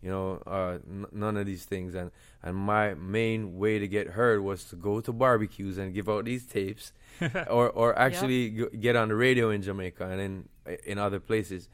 [0.02, 1.96] you know, uh, n- none of these things.
[1.96, 2.12] And
[2.44, 6.26] and my main way to get heard was to go to barbecues and give out
[6.26, 6.94] these tapes,
[7.50, 10.50] or or actually g- get on the radio in Jamaica and in
[10.86, 11.70] in other places.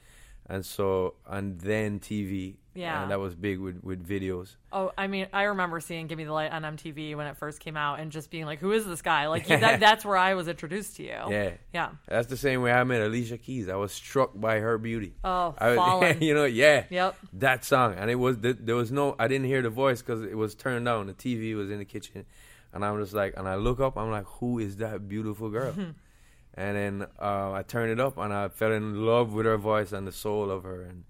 [0.50, 2.56] And so and then TV.
[2.78, 3.02] Yeah.
[3.02, 4.56] And that was big with with videos.
[4.72, 7.60] Oh, I mean, I remember seeing "Give Me the Light" on MTV when it first
[7.60, 10.36] came out, and just being like, "Who is this guy?" Like that, that's where I
[10.36, 11.20] was introduced to you.
[11.30, 11.52] Yeah.
[11.74, 11.90] yeah.
[12.08, 13.68] That's the same way I met Alicia Keys.
[13.68, 15.16] I was struck by her beauty.
[15.24, 16.22] Oh, I fallen.
[16.22, 16.84] you know, yeah.
[16.92, 17.16] Yep.
[17.34, 19.16] That song, and it was there was no.
[19.18, 21.08] I didn't hear the voice because it was turned down.
[21.08, 22.26] The TV was in the kitchen,
[22.74, 23.98] and I'm just like, and I look up.
[23.98, 25.74] I'm like, who is that beautiful girl?
[26.54, 29.92] and then uh, I turned it up, and I fell in love with her voice
[29.94, 31.06] and the soul of her, and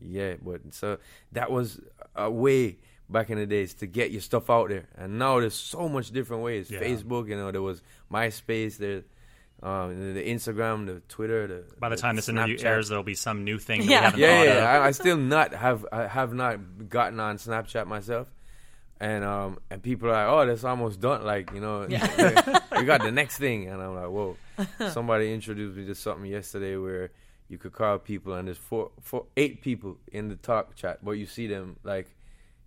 [0.00, 0.98] Yeah, but so
[1.32, 1.80] that was
[2.14, 2.76] a way
[3.10, 6.10] back in the days to get your stuff out there, and now there's so much
[6.10, 6.70] different ways.
[6.70, 6.80] Yeah.
[6.80, 7.82] Facebook, you know, there was
[8.12, 9.02] MySpace, there,
[9.62, 11.46] um, the Instagram, the Twitter.
[11.46, 12.64] The By the time this interview Snapchat.
[12.64, 13.98] airs, there'll be some new thing that Yeah.
[14.00, 14.82] we haven't yeah, yeah, of.
[14.82, 18.28] I, I still not have I have not gotten on Snapchat myself,
[19.00, 21.24] and um and people are like, oh, that's almost done.
[21.24, 24.36] Like you know, we got the next thing, and I'm like, whoa.
[24.90, 27.10] Somebody introduced me to something yesterday where
[27.48, 31.12] you could call people, and there's four, four, eight people in the talk chat, but
[31.12, 32.14] you see them like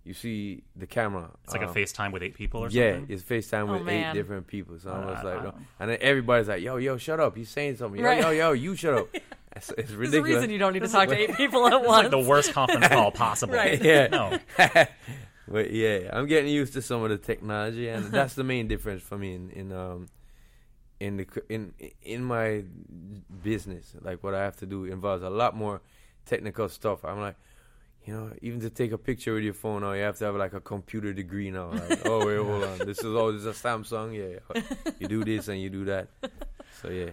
[0.04, 1.30] you see the camera.
[1.44, 3.14] It's like a um, FaceTime with eight people or yeah, something.
[3.14, 4.76] it's FaceTime Oh, with eight different people.
[4.80, 5.54] So I'm Uh, just like, I- oh.
[5.78, 7.36] and then everybody's like, yo, yo, shut up.
[7.36, 8.00] He's saying something.
[8.00, 8.20] Yo, Right.
[8.20, 9.08] yo, yo, you shut up.
[9.54, 10.34] It's, it's There's a ridiculous.
[10.36, 12.02] reason you don't need to talk to eight people at It's once.
[12.04, 13.52] like the worst conference call possible.
[13.54, 13.80] Right.
[13.84, 14.06] Yeah.
[14.08, 14.38] No.
[15.46, 19.02] but yeah, I'm getting used to some of the technology, and that's the main difference
[19.02, 20.08] for me in in um
[21.02, 22.62] in the in in my
[23.42, 23.94] business.
[24.00, 25.82] Like what I have to do involves a lot more
[26.26, 27.04] technical stuff.
[27.04, 27.36] I'm like.
[28.04, 30.34] You know, even to take a picture with your phone now, you have to have
[30.34, 31.70] like a computer degree now.
[31.70, 34.10] Like, oh wait, hold on, this is oh, this is a Samsung.
[34.12, 34.62] Yeah,
[34.98, 36.08] you do this and you do that.
[36.80, 37.10] So yeah,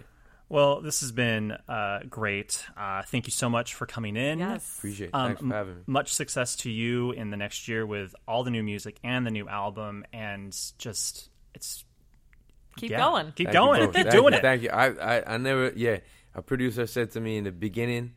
[0.48, 2.66] Well, this has been uh, great.
[2.76, 4.40] Uh, thank you so much for coming in.
[4.40, 4.78] yes.
[4.78, 5.10] appreciate.
[5.10, 5.14] it.
[5.14, 5.82] Um, Thanks for having me.
[5.86, 9.30] Much success to you in the next year with all the new music and the
[9.30, 11.84] new album, and just it's
[12.80, 13.32] Keep yeah, going.
[13.36, 13.94] keep Thank going, both.
[13.94, 14.42] keep Thank doing you, it.
[14.42, 14.70] Thank you.
[14.70, 14.86] I,
[15.18, 15.98] I, I never, yeah.
[16.34, 18.12] A producer said to me in the beginning,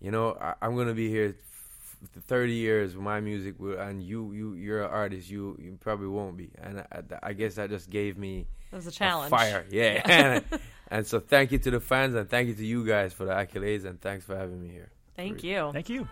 [0.00, 4.02] you know, I, I'm gonna be here f- 30 years with my music, with- and
[4.02, 5.30] you, you, you're an artist.
[5.30, 6.50] You, you probably won't be.
[6.62, 9.30] And I, I guess that just gave me it was a a challenge.
[9.30, 9.64] fire.
[9.70, 10.02] Yeah.
[10.04, 10.44] and,
[10.88, 13.32] and so thank you to the fans, and thank you to you guys for the
[13.32, 14.90] accolades, and thanks for having me here.
[15.16, 15.70] Thank you.
[15.72, 16.06] Thank you.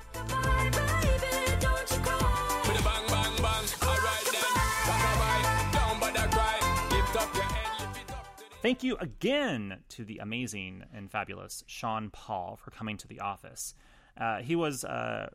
[8.63, 13.75] Thank you again to the amazing and fabulous Sean Paul for coming to the office.
[14.17, 15.31] Uh, he was uh,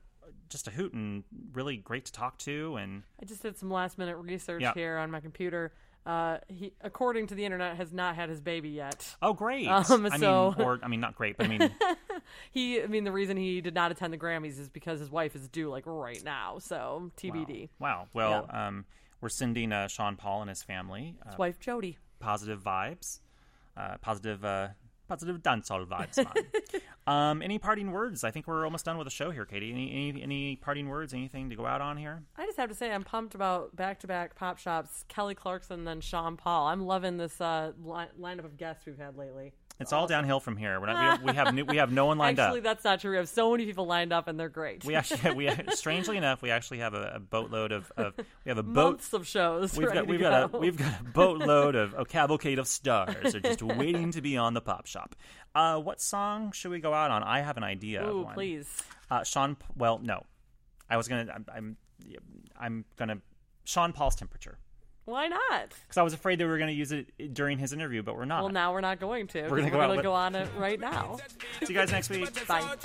[0.49, 1.23] just a hoot and
[1.53, 4.73] really great to talk to, and I just did some last minute research Yeah.
[4.73, 5.73] here on my computer.
[6.05, 9.13] Uh, he, according to the internet, has not had his baby yet.
[9.21, 9.67] oh, great!
[9.67, 11.69] Um, I so- mean, or I mean, not great, but I mean,
[12.51, 15.35] He, I mean, the reason he did not attend the Grammys is because his wife
[15.35, 16.59] is due like right now.
[16.59, 17.69] So TBD.
[17.79, 18.07] wow.
[18.13, 18.85] Well, um,
[19.19, 21.97] we're sending uh, Sean Paul and his family uh, His wife Jodi.
[22.19, 23.19] Positive vibes,
[23.75, 24.69] uh, positive, uh,
[25.07, 26.25] positive dancehall vibes.
[27.07, 28.23] um, any parting words?
[28.23, 29.71] I think we're almost done with the show here, Katie.
[29.71, 31.13] Any, any any parting words?
[31.13, 32.23] Anything to go out on here?
[32.37, 35.05] I just have to say I'm pumped about back to back pop shops.
[35.07, 36.67] Kelly Clarkson, then Sean Paul.
[36.67, 39.53] I'm loving this uh, li- lineup of guests we've had lately.
[39.79, 40.79] It's all downhill from here.
[40.79, 42.47] We're not, we, have, we have new, we have no one lined Actually, up.
[42.49, 43.11] Actually, that's not true.
[43.11, 44.83] We have so many people lined up, and they're great.
[44.83, 48.57] We actually we strangely enough we actually have a, a boatload of, of we have
[48.57, 48.91] a boat.
[48.91, 49.77] months of shows.
[49.77, 50.29] We've got we've go.
[50.29, 54.21] got a we've got a boatload of a cavalcade of stars are just waiting to
[54.21, 55.15] be on the pop shop.
[55.53, 57.21] Uh, what song should we go out on?
[57.23, 58.03] I have an idea.
[58.03, 58.67] of Ooh, please.
[59.11, 59.57] Uh, Sean.
[59.75, 60.23] Well, no,
[60.89, 61.31] I was gonna.
[61.33, 61.45] I'm.
[61.53, 61.77] I'm,
[62.59, 63.19] I'm gonna.
[63.63, 64.57] Sean Paul's temperature
[65.07, 65.69] Why not?
[65.69, 68.43] because I was afraid they were gonna use it during his interview, but we're not.
[68.43, 69.43] Well, now we're not going to.
[69.47, 71.17] We're gonna go to go on it right now.
[71.63, 72.45] See you guys next week.
[72.45, 72.59] Bye.
[72.59, 72.75] Well,